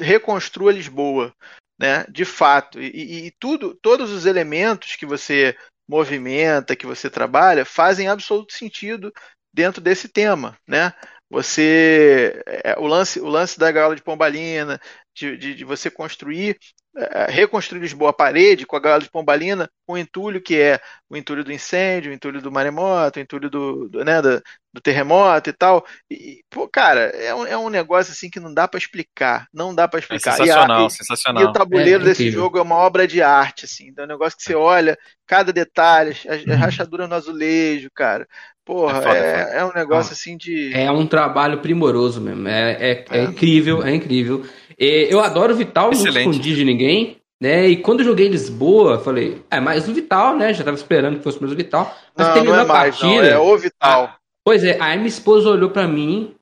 [0.00, 1.32] reconstrua Lisboa
[1.80, 2.04] né?
[2.10, 2.80] De fato.
[2.80, 5.56] E, e tudo, todos os elementos que você
[5.88, 9.12] movimenta, que você trabalha, fazem absoluto sentido
[9.52, 10.92] dentro desse tema, né?
[11.30, 14.80] Você, é, o lance, o lance da gaiola de pombalina,
[15.14, 16.58] de, de, de você construir
[16.96, 20.80] é, reconstruir Lisboa a parede com a gaiola de pombalina, com o entulho que é
[21.10, 24.40] o entulho do incêndio, o entulho do maremoto, o entulho do, do, né, do,
[24.72, 25.84] do terremoto e tal.
[26.08, 29.48] E, pô, cara, é um, é um negócio assim que não dá para explicar.
[29.52, 30.34] Não dá para explicar.
[30.34, 31.42] É sensacional, e, a, sensacional.
[31.42, 33.88] E o tabuleiro é, desse jogo é uma obra de arte, assim.
[33.88, 34.96] Então é um negócio que você olha,
[35.26, 38.28] cada detalhe, a, a rachadura no azulejo, cara.
[38.64, 40.72] Porra, é, foda, é, é, um negócio ah, assim de.
[40.72, 42.46] É um trabalho primoroso mesmo.
[42.46, 44.46] É, é, é, incrível, é incrível.
[44.78, 46.24] Eu adoro Vital, Excelente.
[46.24, 47.19] não escondi de ninguém.
[47.40, 47.68] Né?
[47.68, 50.52] E quando eu joguei em Lisboa, falei, é mais o Vital, né?
[50.52, 51.96] Já tava esperando que fosse mais o Vital.
[52.14, 53.08] Mas não, terminou não é a partida.
[53.08, 54.04] Não, é o Vital.
[54.04, 54.16] A...
[54.44, 56.34] Pois é, aí minha esposa olhou para mim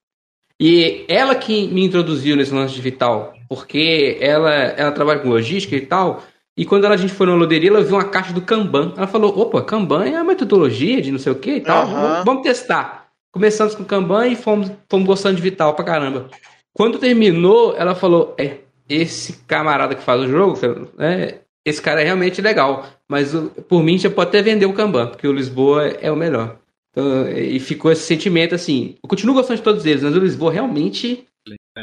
[0.60, 5.76] e ela que me introduziu nesse lance de Vital, porque ela, ela trabalha com logística
[5.76, 6.24] e tal.
[6.56, 8.92] E quando a gente foi na loderia, ela viu uma caixa do Kanban.
[8.96, 11.86] Ela falou: opa, Kanban é a metodologia de não sei o que e tal.
[11.86, 11.92] Uhum.
[11.92, 13.06] Vamos, vamos, testar.
[13.32, 16.28] Começamos com Kanban e fomos, fomos gostando de Vital pra caramba.
[16.72, 18.58] Quando terminou, ela falou: É,
[18.88, 20.58] esse camarada que faz o jogo,
[20.98, 22.86] é, esse cara é realmente legal.
[23.08, 23.32] Mas
[23.68, 26.58] por mim, você pode até vender o Kanban, porque o Lisboa é o melhor.
[26.90, 28.96] Então, e ficou esse sentimento assim.
[29.02, 31.26] Eu continuo gostando de todos eles, mas o Lisboa realmente,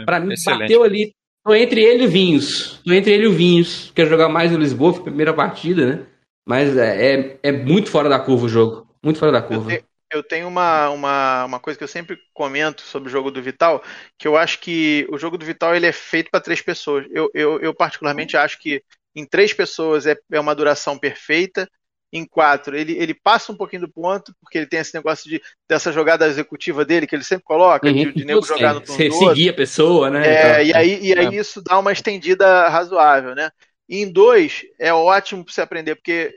[0.05, 0.61] para mim, Excelente.
[0.61, 1.11] bateu ali.
[1.45, 2.81] Tô entre ele e o Vinhos.
[2.83, 3.91] Tô entre ele e o Vinhos.
[3.93, 6.05] Quero jogar mais o Lisboa, foi a primeira partida, né?
[6.47, 8.87] Mas é, é, é muito fora da curva o jogo.
[9.03, 9.83] Muito fora da curva eu
[10.23, 13.83] tenho uma, uma, uma coisa que eu sempre comento sobre o jogo do Vital,
[14.17, 17.05] que eu acho que o jogo do Vital ele é feito para três pessoas.
[17.11, 18.83] Eu, eu, eu, particularmente acho que
[19.15, 21.69] em três pessoas é, é uma duração perfeita.
[22.13, 25.41] Em quatro, ele, ele passa um pouquinho do ponto, porque ele tem esse negócio de
[25.67, 28.95] dessa jogada executiva dele, que ele sempre coloca, uhum, de, de nego jogar no turno
[28.95, 30.25] Você seguir a pessoa, né?
[30.25, 31.35] É, então, e aí, e aí é.
[31.35, 33.49] isso dá uma estendida razoável, né?
[33.89, 36.33] E em dois, é ótimo para você aprender, porque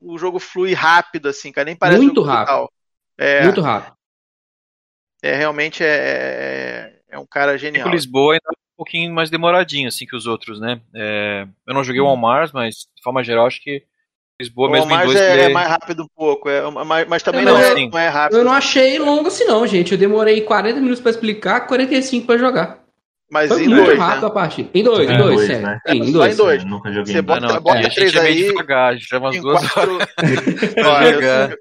[0.00, 1.66] o jogo flui rápido, assim, cara.
[1.66, 2.46] Nem parece Muito rápido.
[2.46, 2.72] Vital.
[3.18, 3.98] É, Muito rápido.
[5.22, 7.88] É, realmente é, é, é um cara genial.
[7.88, 10.80] O Lisboa ainda é um pouquinho mais demoradinho assim que os outros, né?
[10.94, 13.82] É, eu não joguei o Almars, mas de forma geral acho que
[14.40, 17.22] Lisboa o mesmo Almars em dois é, é mais rápido um pouco, é, mas, mas
[17.24, 18.38] também não, não, é, não, é, rápido.
[18.38, 19.90] Eu não achei longo assim não, gente.
[19.90, 22.78] Eu demorei 40 minutos para explicar, 45 para jogar.
[23.30, 24.28] Mas Foi em muito dois, rápido né?
[24.28, 24.70] a partida.
[24.72, 25.62] Em dois, em dois, dois, sério.
[25.62, 25.80] Né?
[25.86, 26.34] Sim, em dois.
[26.34, 26.64] em dois.
[26.64, 28.44] nunca joguei Você bota, ah, não, bota três aí.
[28.46, 29.98] Devagar, já umas duas quatro...
[30.86, 31.58] Olha,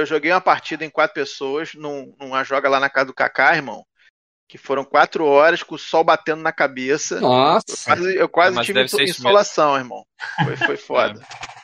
[0.00, 3.54] eu, joguei uma partida em quatro pessoas, num, numa joga lá na casa do Kaká,
[3.56, 3.84] irmão.
[4.48, 7.20] que foram quatro horas com o sol batendo na cabeça.
[7.20, 7.64] Nossa.
[7.68, 10.02] Eu quase, eu quase Mas tive deve ser isso insolação, irmão.
[10.44, 10.76] Foi, foi
[11.16, 11.20] foda.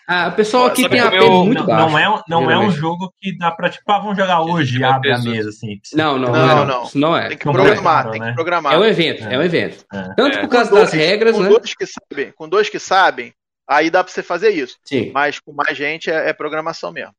[0.09, 1.89] Ah, o pessoal aqui Sabe tem a eu- muito não, baixa.
[1.91, 4.77] não é, um- não é um jogo que dá pra, tipo, ah, vamos jogar hoje
[4.77, 5.81] e Não, abre a mesa, assim.
[5.95, 6.83] Não, não, Não, não, não.
[6.85, 7.27] Isso não é.
[7.27, 8.29] Tem que programar, preparo, tem né?
[8.29, 8.73] que programar.
[8.75, 9.39] É um evento, é, É.
[9.39, 9.85] um evento.
[9.93, 10.03] É.
[10.15, 10.41] Tanto É.
[10.43, 11.49] por causa Com das dois- regras, com né?
[11.49, 13.33] Dois que sabem, com dois que sabem,
[13.69, 14.77] aí dá pra você fazer isso.
[14.85, 15.11] Sim.
[15.13, 17.13] Mas com mais gente é, é programação mesmo.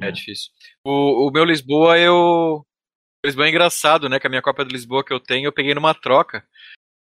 [0.00, 0.50] É difícil.
[0.84, 2.64] O, o meu Lisboa, eu.
[3.24, 4.18] Lisboa é engraçado, né?
[4.20, 6.44] Que a minha cópia do Lisboa que eu tenho, eu peguei numa troca.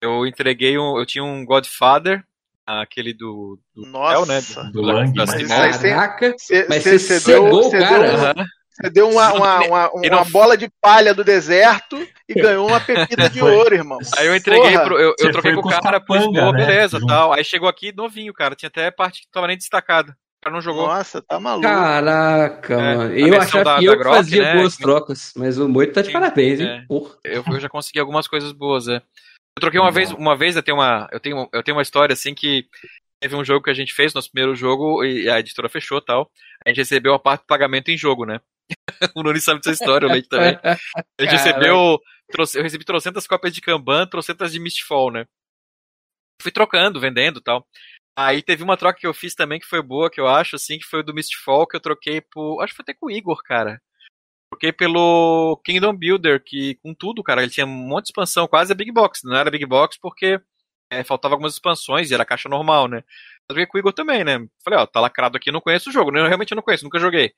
[0.02, 0.98] Eu entreguei um.
[0.98, 2.24] Eu tinha um Godfather,
[2.66, 3.60] aquele do.
[3.74, 4.20] do Nossa.
[4.20, 4.42] Hotel, né?
[4.42, 8.12] Do, Do Lang, da mas Caraca, Cê- mas cê- você deu- o deu cara.
[8.12, 8.46] um- Aham.
[8.76, 11.96] Você deu uma, uma, uma, uma bola de palha do deserto
[12.28, 14.00] e ganhou uma pepita de ouro, irmão.
[14.18, 15.00] Aí eu entreguei pro.
[15.00, 17.08] Eu, eu troquei com o cara Lisboa, né, beleza, junto.
[17.08, 17.32] tal.
[17.32, 18.54] Aí chegou aqui novinho, cara.
[18.54, 20.16] Tinha até parte que não tava nem destacada.
[20.46, 20.88] O cara não jogou.
[20.88, 21.68] Nossa, tá maluco.
[21.68, 23.14] Caraca, É, mano.
[23.18, 26.02] Eu achava da- que da eu Grok, fazia né, boas trocas, mas o Moito tá
[26.02, 26.68] de Sim, parabéns, hein?
[26.68, 26.86] é.
[26.88, 27.16] Porra.
[27.24, 28.98] Eu, eu já consegui algumas coisas boas, é.
[28.98, 32.14] Eu troquei uma vez, uma vez eu tenho uma, eu tenho, eu tenho uma história
[32.14, 32.68] assim que
[33.20, 36.06] teve um jogo que a gente fez, nosso primeiro jogo, e a editora fechou e
[36.06, 36.30] tal.
[36.64, 38.40] A gente recebeu a parte do pagamento em jogo, né?
[39.16, 40.60] o Nunes sabe dessa história, o Leite também.
[40.64, 40.86] A gente
[41.18, 41.38] Caraca.
[41.38, 42.00] recebeu,
[42.32, 45.26] trouxe- eu recebi trocentas cópias de Kanban, trocentas de Mistfall, né?
[46.40, 47.66] Fui trocando, vendendo e tal.
[48.18, 50.78] Aí teve uma troca que eu fiz também que foi boa, que eu acho, assim,
[50.80, 52.62] que foi do Mistfall, que eu troquei por.
[52.62, 53.82] Acho que foi até com o Igor, cara.
[54.50, 58.72] Troquei pelo Kingdom Builder, que com tudo, cara, ele tinha um monte de expansão, quase
[58.72, 59.22] a Big Box.
[59.26, 60.40] Não era Big Box porque
[60.90, 63.00] é, faltava algumas expansões e era caixa normal, né?
[63.00, 64.48] Eu troquei com o Igor também, né?
[64.64, 66.22] Falei, ó, tá lacrado aqui, não conheço o jogo, né?
[66.22, 67.34] Eu realmente não conheço, nunca joguei.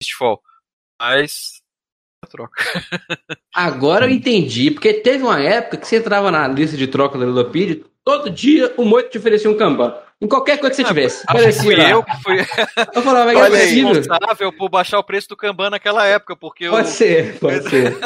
[0.00, 0.40] Mistfall.
[0.98, 1.60] Mas.
[2.24, 2.62] a troca.
[3.54, 7.26] Agora eu entendi, porque teve uma época que você entrava na lista de troca da
[7.26, 9.94] Ludopedia, todo dia o Moito te oferecia um Kanban.
[10.22, 11.24] Em qualquer coisa que você tivesse.
[11.26, 11.90] Acho que Parecia fui lá.
[11.90, 12.36] eu que fui
[12.94, 16.70] Eu falava, é responsável por baixar o preço do Kanban naquela época, porque eu.
[16.70, 17.96] Pode ser, pode ser.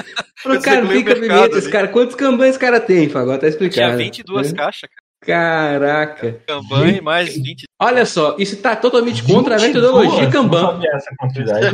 [0.44, 1.88] Eu cara, o fica pimenta esse cara.
[1.88, 3.10] Quantos Kanban esse cara tem?
[3.14, 3.96] Agora tá explicado.
[3.96, 4.58] Tinha 22 né?
[4.58, 5.08] caixas, cara.
[5.20, 6.40] Caraca.
[6.46, 7.64] Kanban e mais 20.
[7.80, 10.32] Olha só, isso tá totalmente contra a metodologia 22?
[10.32, 10.80] Kanban.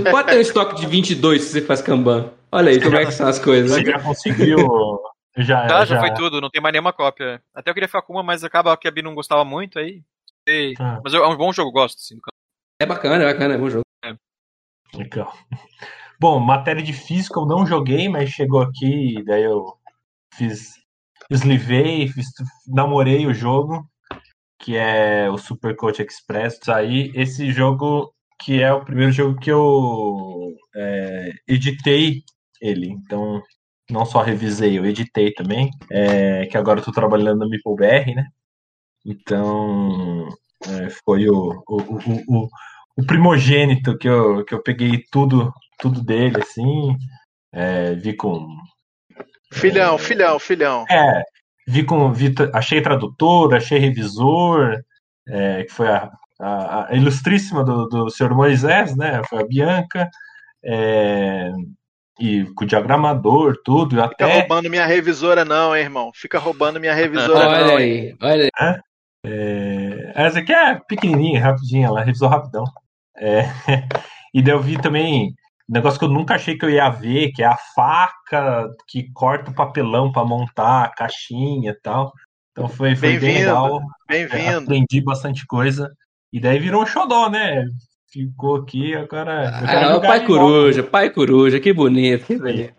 [0.02, 2.30] Não pode ter um estoque de 22 se você faz Kanban.
[2.50, 3.70] Olha aí como é que são as coisas.
[3.70, 4.58] Você já conseguiu.
[5.37, 7.43] Já, Tá, já foi tudo, não tem mais nenhuma cópia.
[7.55, 10.03] Até eu queria ficar com uma, mas acaba que a Bi não gostava muito aí.
[10.49, 10.74] sei.
[10.78, 11.01] Ah.
[11.03, 11.99] Mas é um bom jogo, gosto.
[12.80, 13.85] É bacana, é bacana, é bom jogo.
[14.95, 15.32] Legal.
[16.20, 19.76] Bom, matéria de física eu não joguei, mas chegou aqui, daí eu
[20.32, 20.74] fiz.
[21.28, 22.26] Eslivei, fiz,
[22.66, 23.85] namorei o jogo,
[24.61, 26.68] que é o Super Coach Express.
[26.68, 32.22] Aí, esse jogo que é o primeiro jogo que eu é, editei
[32.61, 32.89] ele.
[32.91, 33.43] Então,
[33.91, 35.70] não só revisei, eu editei também.
[35.91, 38.26] É, que agora eu tô trabalhando no MeepleBR, né?
[39.05, 40.28] Então,
[40.66, 42.49] é, foi o, o, o, o,
[42.97, 46.97] o primogênito que eu, que eu peguei tudo, tudo dele, assim.
[47.53, 48.47] É, vi com.
[49.53, 50.85] Filhão, filhão, filhão.
[50.91, 51.22] É,
[51.68, 52.12] vi com.
[52.12, 54.80] Vi, achei tradutor, achei revisor,
[55.28, 56.11] é, que foi a,
[56.41, 59.22] a, a ilustríssima do, do senhor Moisés, né?
[59.28, 60.11] Foi a Bianca.
[60.64, 61.53] é,
[62.20, 64.38] e com o diagramador, tudo, Fica até.
[64.40, 66.10] roubando minha revisora, não, hein, irmão.
[66.14, 67.78] Fica roubando minha revisora, Olha não.
[67.78, 67.78] hein?
[67.80, 68.80] aí, olha aí.
[69.26, 72.64] É, essa aqui é pequenininha, rapidinha, ela revisou rapidão.
[73.16, 73.42] É,
[74.34, 75.28] e daí eu vi também
[75.68, 79.10] um negócio que eu nunca achei que eu ia ver, que é a faca que
[79.12, 82.12] corta o papelão para montar a caixinha e tal.
[82.52, 83.46] Então foi, foi bem Bem-vindo.
[83.46, 83.80] legal.
[84.10, 84.58] É, Bem-vindo.
[84.58, 85.90] aprendi bastante coisa.
[86.32, 87.64] E daí virou um xodó, né?
[88.14, 89.50] Ficou aqui, agora.
[89.66, 90.42] Ah, o pai de volta.
[90.44, 92.72] coruja, pai coruja, que bonito, que bonito.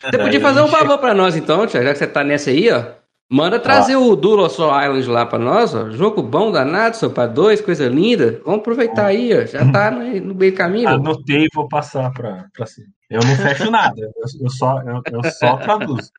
[0.00, 2.68] Você podia fazer um favor pra nós então, tia, já que você tá nessa aí,
[2.72, 2.86] ó.
[3.30, 5.90] Manda trazer o Dulo Soul Island lá pra nós, ó.
[5.90, 8.40] Jogo bom, danado, só pra dois, coisa linda.
[8.44, 9.46] Vamos aproveitar aí, ó.
[9.46, 10.88] Já tá no, no meio do caminho.
[10.88, 12.88] Anotei e vou passar pra, pra cima.
[13.08, 14.10] Eu não fecho nada, eu,
[14.42, 16.10] eu só, eu, eu só traduzo.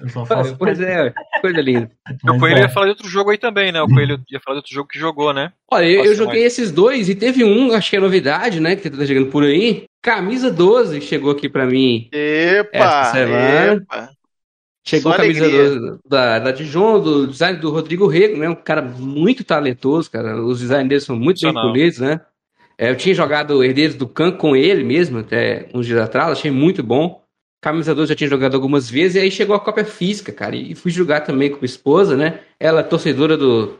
[0.00, 1.90] Eu só faço Pois é, coisa linda.
[2.24, 2.60] O Coelho é.
[2.62, 3.82] ia falar de outro jogo aí também, né?
[3.82, 5.52] O Coelho ia falar de outro jogo que jogou, né?
[5.70, 8.76] Olha, eu, eu joguei esses dois e teve um, acho que é novidade, né?
[8.76, 9.84] Que tá chegando por aí.
[10.02, 12.08] Camisa 12 chegou aqui pra mim.
[12.12, 12.78] Epa!
[12.78, 13.72] Essa semana.
[13.74, 14.10] epa.
[14.86, 15.70] Chegou Só a camisa alegria.
[15.80, 18.48] do- da, da Dijon, do design do Rodrigo Rego, né?
[18.48, 20.40] Um cara muito talentoso, cara.
[20.40, 22.20] Os designs dele são muito bem polidos, né?
[22.78, 26.50] É, eu tinha jogado Herdeiros do Khan com ele mesmo, até uns dias atrás, achei
[26.50, 27.20] muito bom.
[27.60, 30.54] Camisa 12 já tinha jogado algumas vezes, e aí chegou a cópia física, cara.
[30.54, 32.40] E fui jogar também com minha esposa, né?
[32.58, 33.78] Ela é torcedora do,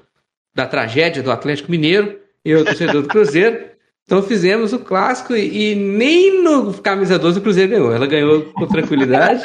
[0.55, 3.69] da tragédia do Atlético Mineiro, eu torcedor do Cruzeiro.
[4.05, 7.93] Então fizemos o clássico e, e nem no camisa 12 o Cruzeiro ganhou.
[7.93, 9.43] Ela ganhou com tranquilidade.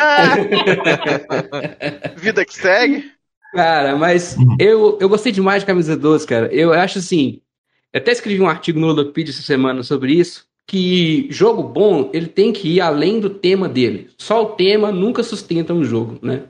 [2.15, 3.11] Vida que segue.
[3.53, 6.47] Cara, mas eu, eu gostei demais de camisa 12, cara.
[6.51, 7.41] Eu acho assim.
[7.91, 10.47] Eu até escrevi um artigo no Ludopedia essa semana sobre isso.
[10.67, 14.09] Que jogo bom, ele tem que ir além do tema dele.
[14.17, 16.43] Só o tema nunca sustenta um jogo, né?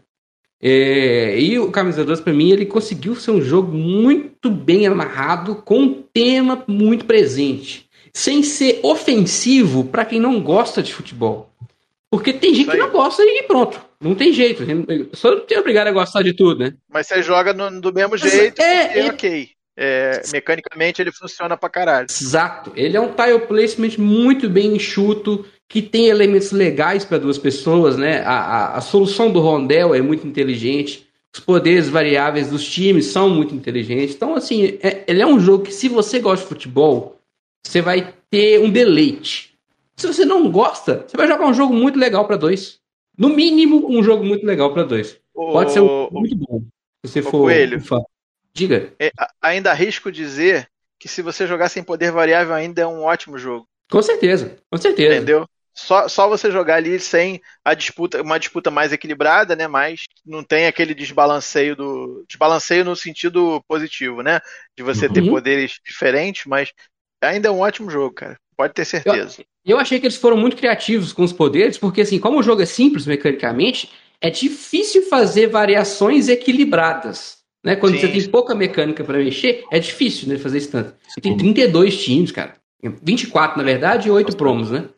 [0.65, 5.55] É, e o Camisa 2, para mim, ele conseguiu ser um jogo muito bem amarrado,
[5.55, 11.53] com um tema muito presente, sem ser ofensivo para quem não gosta de futebol.
[12.09, 13.83] Porque tem gente que não gosta e pronto.
[13.99, 14.63] Não tem jeito.
[15.13, 16.73] Só não tem obrigado a gostar de tudo, né?
[16.87, 19.49] Mas você joga no, do mesmo jeito, é, é, ok.
[19.75, 22.07] É, mecanicamente ele funciona pra caralho.
[22.09, 22.71] Exato.
[22.75, 27.97] Ele é um tile placement muito bem enxuto, que tem elementos legais para duas pessoas,
[27.97, 28.21] né?
[28.21, 31.07] A, a, a, solução do rondel é muito inteligente.
[31.33, 34.15] Os poderes variáveis dos times são muito inteligentes.
[34.15, 37.17] Então, assim, é, ele é um jogo que, se você gosta de futebol,
[37.65, 39.55] você vai ter um deleite.
[39.95, 42.79] Se você não gosta, você vai jogar um jogo muito legal para dois.
[43.17, 45.19] No mínimo, um jogo muito legal para dois.
[45.33, 46.61] Pode ser um, muito bom.
[47.03, 47.99] Se você for Coelho, fã.
[48.53, 48.93] Diga.
[48.99, 50.67] É, ainda arrisco dizer
[50.99, 53.67] que se você jogar sem poder variável, ainda é um ótimo jogo.
[53.91, 55.15] Com certeza, com certeza.
[55.15, 55.47] Entendeu?
[55.75, 59.67] Só, só você jogar ali sem a disputa, uma disputa mais equilibrada, né?
[59.67, 62.23] Mas não tem aquele desbalanceio do.
[62.27, 64.39] Desbalanceio no sentido positivo, né?
[64.77, 65.13] De você uhum.
[65.13, 66.71] ter poderes diferentes, mas
[67.21, 68.37] ainda é um ótimo jogo, cara.
[68.55, 69.41] Pode ter certeza.
[69.65, 72.43] Eu, eu achei que eles foram muito criativos com os poderes, porque assim, como o
[72.43, 73.91] jogo é simples mecanicamente,
[74.21, 77.42] é difícil fazer variações equilibradas.
[77.63, 77.75] Né?
[77.75, 78.01] Quando Sim.
[78.01, 80.95] você tem pouca mecânica para mexer, é difícil né, fazer isso tanto.
[81.17, 82.55] E tem 32 times, cara.
[83.01, 84.89] 24, na verdade, e 8 promos, né?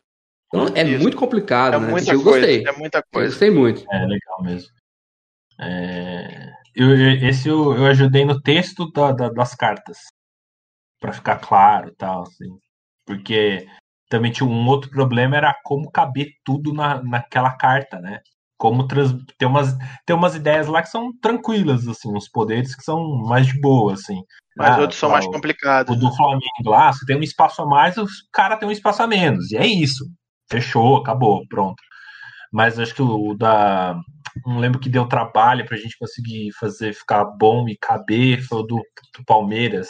[0.48, 1.02] Então é isso.
[1.02, 1.88] muito complicado, é né?
[1.88, 2.66] Muita eu coisa, gostei.
[2.66, 3.26] É muita coisa.
[3.26, 3.84] Eu gostei muito.
[3.90, 4.68] É legal mesmo.
[5.60, 6.52] É...
[6.74, 6.94] Eu,
[7.26, 9.98] esse eu, eu ajudei no texto da, da, das cartas.
[11.00, 12.58] para ficar claro e tal, assim.
[13.06, 13.66] Porque
[14.08, 18.20] também tinha um outro problema, era como caber tudo na, naquela carta, né?
[18.58, 19.76] Como trans, tem, umas,
[20.06, 23.92] tem umas ideias lá que são tranquilas, assim, uns poderes que são mais de boa,
[23.92, 24.20] assim.
[24.56, 25.94] Mas ah, outros são mais complicados.
[25.94, 29.02] O do Flamengo lá, você tem um espaço a mais, o cara tem um espaço
[29.02, 29.50] a menos.
[29.52, 30.04] E é isso.
[30.50, 31.76] Fechou, acabou, pronto.
[32.52, 33.94] Mas acho que o da.
[34.46, 38.62] Não lembro que deu trabalho pra gente conseguir fazer ficar bom e caber, foi o
[38.62, 39.88] do, do Palmeiras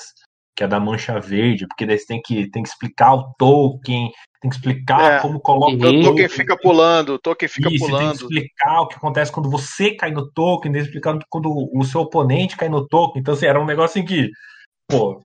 [0.56, 4.10] que é da mancha verde, porque daí você tem que, tem que explicar o token,
[4.40, 6.00] tem que explicar é, como coloca o token.
[6.00, 8.00] O token fica pulando, o token fica Isso, pulando.
[8.00, 11.50] Tem que explicar o que acontece quando você cai no token, tem que explicar quando
[11.74, 13.20] o seu oponente cai no token.
[13.20, 14.30] Então, assim, era um negócio em que,
[14.88, 15.20] pô,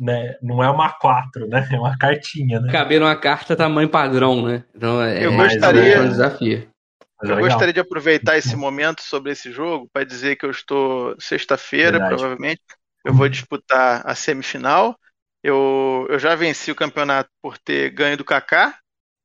[0.00, 1.68] né, não é uma 4, né?
[1.70, 2.72] É uma cartinha, né?
[2.72, 4.64] Caber uma carta tamanho padrão, né?
[4.74, 6.66] Então, é, eu gostaria, é um desafio.
[7.22, 12.08] Eu gostaria de aproveitar esse momento sobre esse jogo para dizer que eu estou sexta-feira,
[12.08, 12.60] provavelmente,
[13.04, 14.98] eu vou disputar a semifinal.
[15.42, 18.78] Eu, eu já venci o campeonato por ter ganho do Kaká,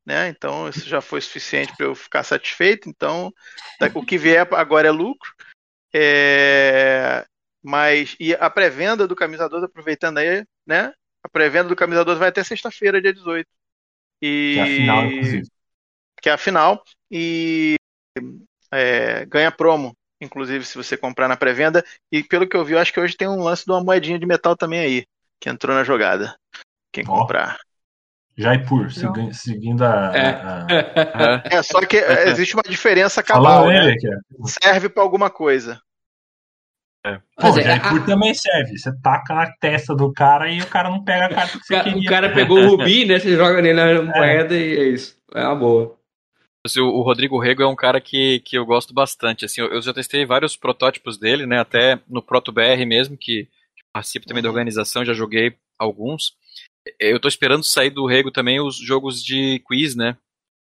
[0.05, 0.29] né?
[0.29, 2.89] Então isso já foi suficiente para eu ficar satisfeito.
[2.89, 3.31] Então
[3.93, 5.31] o que vier agora é lucro.
[5.93, 7.25] É,
[7.63, 10.93] mas e a pré-venda do camisa 12, aproveitando aí, né?
[11.23, 13.47] A pré-venda do camisa 12 vai até sexta-feira, dia 18.
[14.21, 15.47] E que é a final, inclusive.
[16.21, 17.75] Que é a final e
[18.71, 21.83] é, ganha promo inclusive se você comprar na pré-venda.
[22.11, 24.19] E pelo que eu vi, eu acho que hoje tem um lance de uma moedinha
[24.19, 25.05] de metal também aí,
[25.39, 26.35] que entrou na jogada.
[26.91, 27.19] Quem oh.
[27.19, 27.57] comprar.
[28.37, 30.29] Jaipur, segui seguindo a, é.
[30.29, 31.41] A...
[31.57, 31.63] é.
[31.63, 31.97] só que
[32.29, 33.95] existe uma diferença cabal, né?
[34.45, 35.81] Serve para alguma coisa.
[37.03, 37.19] É.
[37.35, 38.05] Pô, é, Jaipur a...
[38.05, 38.77] também serve.
[38.77, 41.77] Você taca na testa do cara e o cara não pega a carta que você
[41.77, 41.99] o queria.
[42.01, 43.17] O cara pegou o rubi, né?
[43.17, 44.01] Você joga nele na é.
[44.01, 44.59] moeda é.
[44.59, 45.17] e é isso.
[45.33, 45.96] É uma boa.
[46.65, 49.45] Assim, o Rodrigo Rego é um cara que, que eu gosto bastante.
[49.45, 51.59] Assim, eu, eu já testei vários protótipos dele, né?
[51.59, 53.47] Até no ProtoBR mesmo, que
[53.93, 56.35] participo também da organização, já joguei alguns.
[56.99, 60.17] Eu estou esperando sair do Rego também os jogos de quiz, né?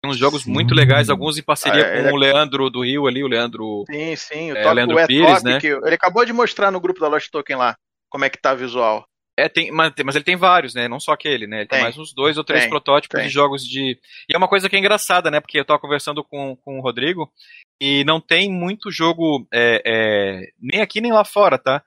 [0.02, 0.52] Tem uns jogos sim.
[0.52, 3.84] muito legais, alguns em parceria ah, é, com o Leandro do Rio ali, o Leandro.
[3.90, 5.58] Sim, sim, o é, Leandro Pires, né?
[5.62, 7.76] ele acabou de mostrar no grupo da Lost Token lá
[8.08, 9.04] como é que tá visual.
[9.38, 10.88] É, tem, mas, mas, ele tem vários, né?
[10.88, 11.58] Não só aquele, né?
[11.58, 13.28] Ele tem, tem mais uns dois ou três tem, protótipos tem.
[13.28, 13.96] de jogos de.
[14.28, 15.38] E é uma coisa que é engraçada, né?
[15.40, 17.32] Porque eu tava conversando com, com o Rodrigo
[17.80, 21.84] e não tem muito jogo, é, é, nem aqui nem lá fora, tá?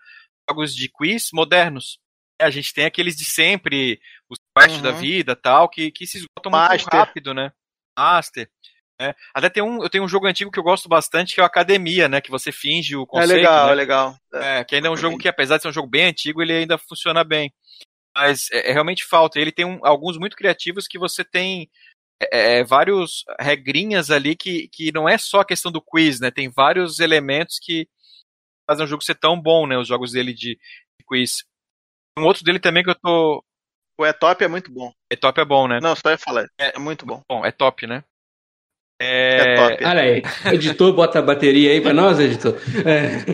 [0.49, 1.99] Jogos de quiz modernos.
[2.41, 3.99] A gente tem aqueles de sempre,
[4.29, 4.81] os Quest uhum.
[4.81, 6.79] da vida tal, que, que se esgotam Master.
[6.79, 7.51] muito rápido, né?
[7.99, 8.49] Master.
[9.01, 9.15] É.
[9.33, 11.45] Até tem um, eu tenho um jogo antigo que eu gosto bastante, que é o
[11.45, 12.21] Academia, né?
[12.21, 13.31] Que você finge o conceito.
[13.31, 13.71] É legal, né?
[13.71, 14.15] é legal.
[14.31, 16.53] É, que ainda é um jogo que, apesar de ser um jogo bem antigo, ele
[16.53, 17.51] ainda funciona bem.
[18.15, 19.39] Mas é, é realmente falta.
[19.39, 21.67] Ele tem um, alguns muito criativos que você tem
[22.31, 26.29] é, é, vários regrinhas ali que, que não é só a questão do quiz, né?
[26.29, 27.89] Tem vários elementos que
[28.69, 29.77] fazem o jogo ser tão bom, né?
[29.77, 31.43] Os jogos dele de, de quiz.
[32.19, 33.43] Um outro dele também que eu tô.
[33.99, 34.91] O É Top é muito bom.
[35.09, 35.79] É Top é bom, né?
[35.81, 36.45] Não, só ia falar.
[36.59, 37.23] É, é muito bom.
[37.27, 38.03] Bom, é top, né?
[39.03, 39.85] É, é top.
[39.85, 40.21] Olha aí,
[40.53, 42.55] editor, bota a bateria aí pra nós, editor.
[42.85, 43.25] É.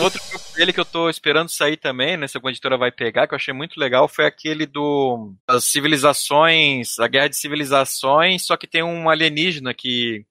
[0.00, 0.20] Outro
[0.56, 2.26] dele que eu tô esperando sair também, né?
[2.26, 6.98] Se alguma editora vai pegar, que eu achei muito legal, foi aquele do as civilizações,
[6.98, 10.24] a guerra de civilizações, só que tem um alienígena que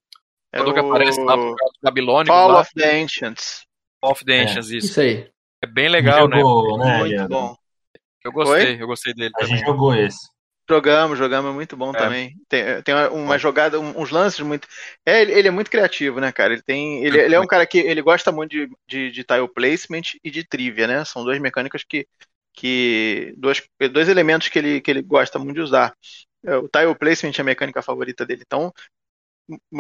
[0.54, 3.64] É Quando que aparece lá o por causa do Babilônico, Call lá, of the Ancients.
[4.04, 4.44] of the É.
[4.44, 4.88] Ancients, isso.
[4.88, 5.30] Isso aí.
[5.64, 6.38] É bem legal, né?
[6.38, 6.98] jogou, né?
[7.00, 7.30] Muito Leandro?
[7.30, 7.56] bom.
[8.24, 9.56] Eu gostei, eu gostei dele A também.
[9.58, 10.28] gente jogou esse.
[10.70, 11.98] Jogamos, jogamos, é muito bom É.
[11.98, 12.36] também.
[12.50, 14.68] Tem, tem uma, uma jogada, um- uns lances muito.
[15.06, 16.54] É, ele, ele é muito criativo, né, cara?
[16.54, 17.04] Ele tem.
[17.06, 20.30] Ele, ele é um cara que ele gosta muito de, de, de tile placement e
[20.30, 21.06] de trivia, né?
[21.06, 22.06] São duas mecânicas que.
[22.54, 23.64] que dois,
[23.94, 25.94] dois elementos que ele, que ele gosta muito de usar.
[26.46, 28.44] É, O tile placement é a mecânica favorita dele.
[28.46, 28.74] Então,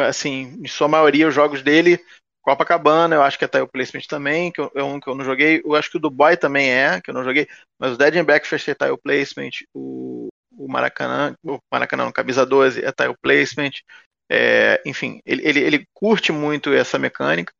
[0.01, 1.99] assim, em sua maioria, os jogos dele.
[2.41, 5.25] Copacabana, eu acho que é tile placement também, que eu- é um que eu não
[5.25, 5.61] joguei.
[5.65, 7.45] Eu acho que o do Boy também é, que eu não joguei.
[7.77, 9.49] Mas o Dead and Breakfast é tile placement.
[9.73, 10.26] O,
[10.57, 13.71] o Maracanã, o Maracanã, no Camisa 12 é tile placement.
[14.29, 17.53] É, enfim, ele, ele, ele curte muito essa mecânica,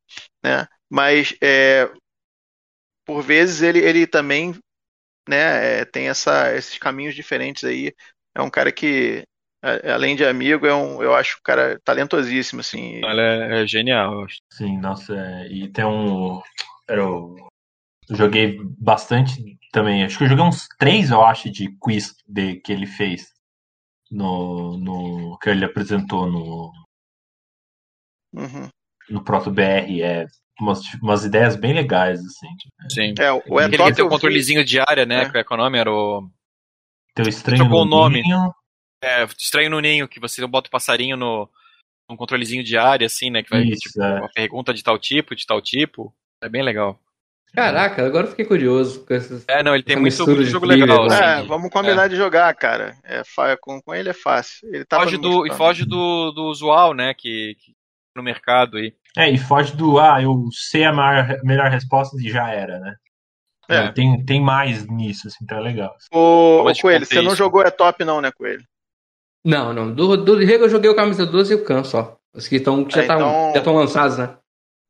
[0.44, 0.66] né?
[0.90, 1.90] Mas é,
[3.06, 4.54] por vezes ele, ele também
[5.28, 7.94] né, é, tem essa, esses caminhos diferentes aí.
[8.34, 9.22] É um cara que,
[9.92, 12.96] além de amigo, é um, eu acho um cara talentosíssimo, assim.
[12.96, 14.36] Ele é, é genial, eu acho.
[14.52, 16.40] Sim, nossa, é, e tem um.
[16.88, 17.47] Era o-
[18.10, 20.04] joguei bastante também.
[20.04, 23.26] Acho que eu joguei uns três, eu acho, de quiz de, que ele fez.
[24.10, 25.38] No, no.
[25.38, 26.72] que ele apresentou no,
[28.32, 28.68] Uhum.
[29.10, 30.00] no Proto BR.
[30.02, 30.26] É
[30.60, 32.48] umas, umas ideias bem legais, assim.
[32.90, 33.14] Sim.
[33.18, 35.22] É, o Etop que tem o vi- controlezinho de área, né?
[35.22, 35.30] É.
[35.30, 36.28] Que é o nome era o.
[37.14, 38.22] Teu estranho trocou o no nome.
[38.22, 38.52] Ninho.
[39.02, 41.48] É, estranho no ninho, que você bota o passarinho no.
[42.10, 43.42] Um controlezinho de área, assim, né?
[43.42, 44.20] Que vai, Isso, tipo, é.
[44.20, 46.14] uma pergunta de tal tipo, de tal tipo.
[46.42, 46.98] É bem legal.
[47.54, 49.44] Caraca, agora eu fiquei curioso com essas.
[49.48, 51.06] É, não, ele tem muito, jogo trivia, legal.
[51.06, 51.22] assim.
[51.22, 52.94] É, vamos combinar de jogar, cara.
[53.04, 53.22] É,
[53.60, 54.68] com, com ele é fácil.
[54.72, 57.14] Ele tava foge do, e foge do, do usual, né?
[57.14, 57.72] Que, que
[58.14, 58.92] no mercado aí.
[59.16, 59.98] É, e foge do.
[59.98, 62.94] Ah, eu sei a maior, melhor resposta e já era, né?
[63.68, 63.88] É.
[63.92, 65.94] Tem, tem mais nisso, assim, então é legal.
[66.10, 67.38] Ô, ô de Coelho, você não contexto.
[67.38, 68.64] jogou é top não, né, Coelho?
[69.44, 69.92] Não, não.
[69.92, 72.16] Do, do Rego eu joguei o Camisa 12 e o Khan só.
[72.34, 74.37] Os que, tão, que já É, então- estão lançados, né?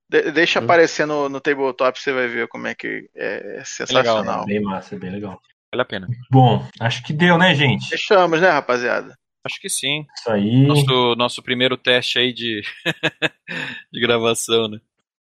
[0.09, 0.64] De- deixa Hum.
[0.64, 4.42] aparecer no, no tabletop, você vai ver como é que é sensacional.
[4.42, 5.40] É bem massa, é bem legal.
[5.72, 6.09] Vale a pena.
[6.30, 7.88] Bom, acho que deu, né, gente?
[7.90, 9.14] Fechamos, né, rapaziada?
[9.44, 10.04] Acho que sim.
[10.18, 10.66] Isso aí.
[10.66, 12.62] Nosso, nosso primeiro teste aí de,
[13.92, 14.78] de gravação, né?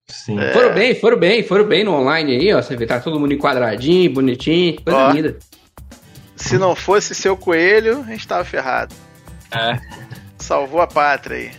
[0.08, 0.38] Sim.
[0.38, 0.52] É.
[0.52, 2.60] Foram bem, foram bem, foram bem no online aí, ó.
[2.60, 5.12] Você vê, tá todo mundo enquadradinho, bonitinho, coisa Ó.
[5.12, 5.38] linda.
[6.36, 8.94] Se não fosse seu coelho, a gente tava ferrado.
[9.54, 9.78] É.
[10.38, 11.50] Salvou a pátria aí.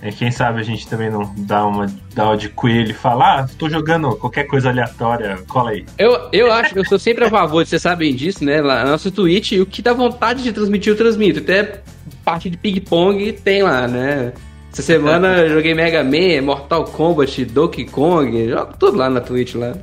[0.00, 3.40] É, quem sabe a gente também não dá uma, dá uma de coelho e fala,
[3.40, 5.84] ah, tô jogando qualquer coisa aleatória, cola aí.
[5.98, 8.60] Eu, eu acho que eu sou sempre a favor, vocês sabem disso, né?
[8.60, 11.40] Lá no nosso Twitch, o que dá vontade de transmitir, eu transmito.
[11.40, 11.80] Até
[12.24, 14.32] parte de ping-pong tem lá, né?
[14.72, 19.54] Essa semana eu joguei Mega Man, Mortal Kombat, Donkey Kong, jogo tudo lá na Twitch
[19.56, 19.74] lá.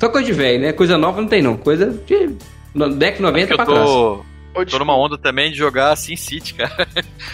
[0.00, 0.72] Só coisa de velho, né?
[0.72, 2.30] Coisa nova não tem não, coisa de
[2.74, 4.31] no- deck 90 Porque pra eu trás.
[4.54, 6.86] Tô, Ô, tô numa onda também de jogar Sin City, cara.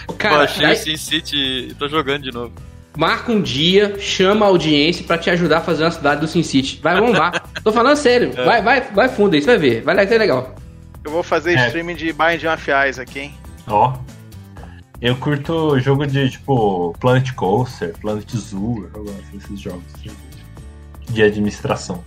[0.07, 2.51] eu Cara, achei vai- o Sin City e tô jogando de novo.
[2.97, 6.43] marca um dia, chama a audiência pra te ajudar a fazer uma cidade do Sin
[6.43, 6.79] City.
[6.81, 7.43] Vai bombar.
[7.63, 9.81] Tô falando sério, vai, vai, vai fundo aí, você vai ver.
[9.83, 10.55] Vai ser legal.
[11.03, 11.65] Eu vou fazer É.
[11.67, 13.33] streaming de Binding of Eyes aqui, hein?
[13.67, 13.93] Ó.
[15.01, 20.11] Eu curto jogo de, tipo, Planet Coaster, Planet Zoo, eu gosto desses jogos de,
[21.09, 22.03] de administração.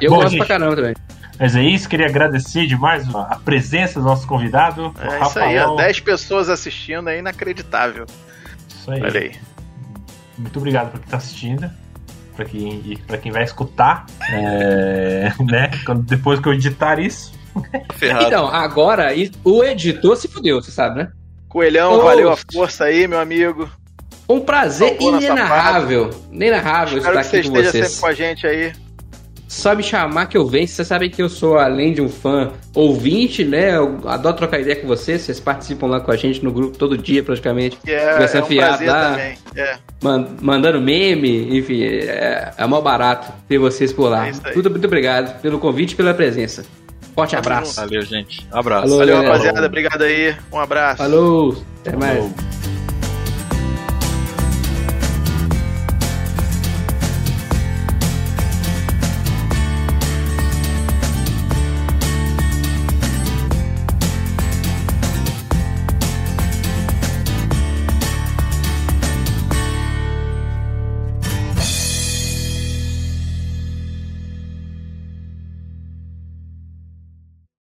[0.00, 0.94] Eu Bom, gosto gente, pra caramba também.
[1.40, 5.56] Mas é isso, queria agradecer demais a presença do nosso convidado, o É isso aí,
[5.56, 5.70] Rafael.
[5.70, 5.76] ó.
[5.76, 8.04] 10 pessoas assistindo, é inacreditável.
[8.68, 9.02] Isso aí.
[9.02, 9.32] Olha aí.
[10.36, 11.70] Muito obrigado por quem tá assistindo.
[12.36, 14.04] Pra quem, pra quem vai escutar.
[14.30, 15.70] É, né?
[15.86, 17.32] Quando, depois que eu editar isso.
[17.88, 18.26] Tô ferrado.
[18.26, 19.08] Então, agora
[19.42, 21.08] o editor se fudeu, você sabe, né?
[21.48, 23.68] Coelhão, Ô, valeu a força aí, meu amigo.
[24.28, 26.10] Um prazer inenarrável.
[26.30, 27.86] Inenarrável Espero estar que você com esteja vocês.
[27.88, 28.72] sempre com a gente aí.
[29.50, 30.74] Só me chamar que eu venço.
[30.74, 33.76] Vocês sabem que eu sou, além de um fã ouvinte, né?
[33.76, 35.22] Eu adoro trocar ideia com vocês.
[35.22, 37.76] Vocês participam lá com a gente no grupo todo dia, praticamente.
[37.84, 39.10] Que é, é um prazer lá.
[39.10, 39.34] também.
[39.56, 44.28] É, Man- mandando meme, enfim, é, é mó barato ter vocês por lá.
[44.28, 44.54] É isso aí.
[44.54, 46.64] Muito, muito obrigado pelo convite e pela presença.
[47.12, 47.74] Forte abraço.
[47.74, 48.46] Valeu, gente.
[48.54, 48.84] Um abraço.
[48.86, 49.32] Alô, valeu, galera.
[49.32, 49.66] rapaziada.
[49.66, 50.36] Obrigado aí.
[50.52, 50.98] Um abraço.
[50.98, 51.60] Falou.
[51.84, 52.18] Até mais.
[52.18, 52.32] Falou.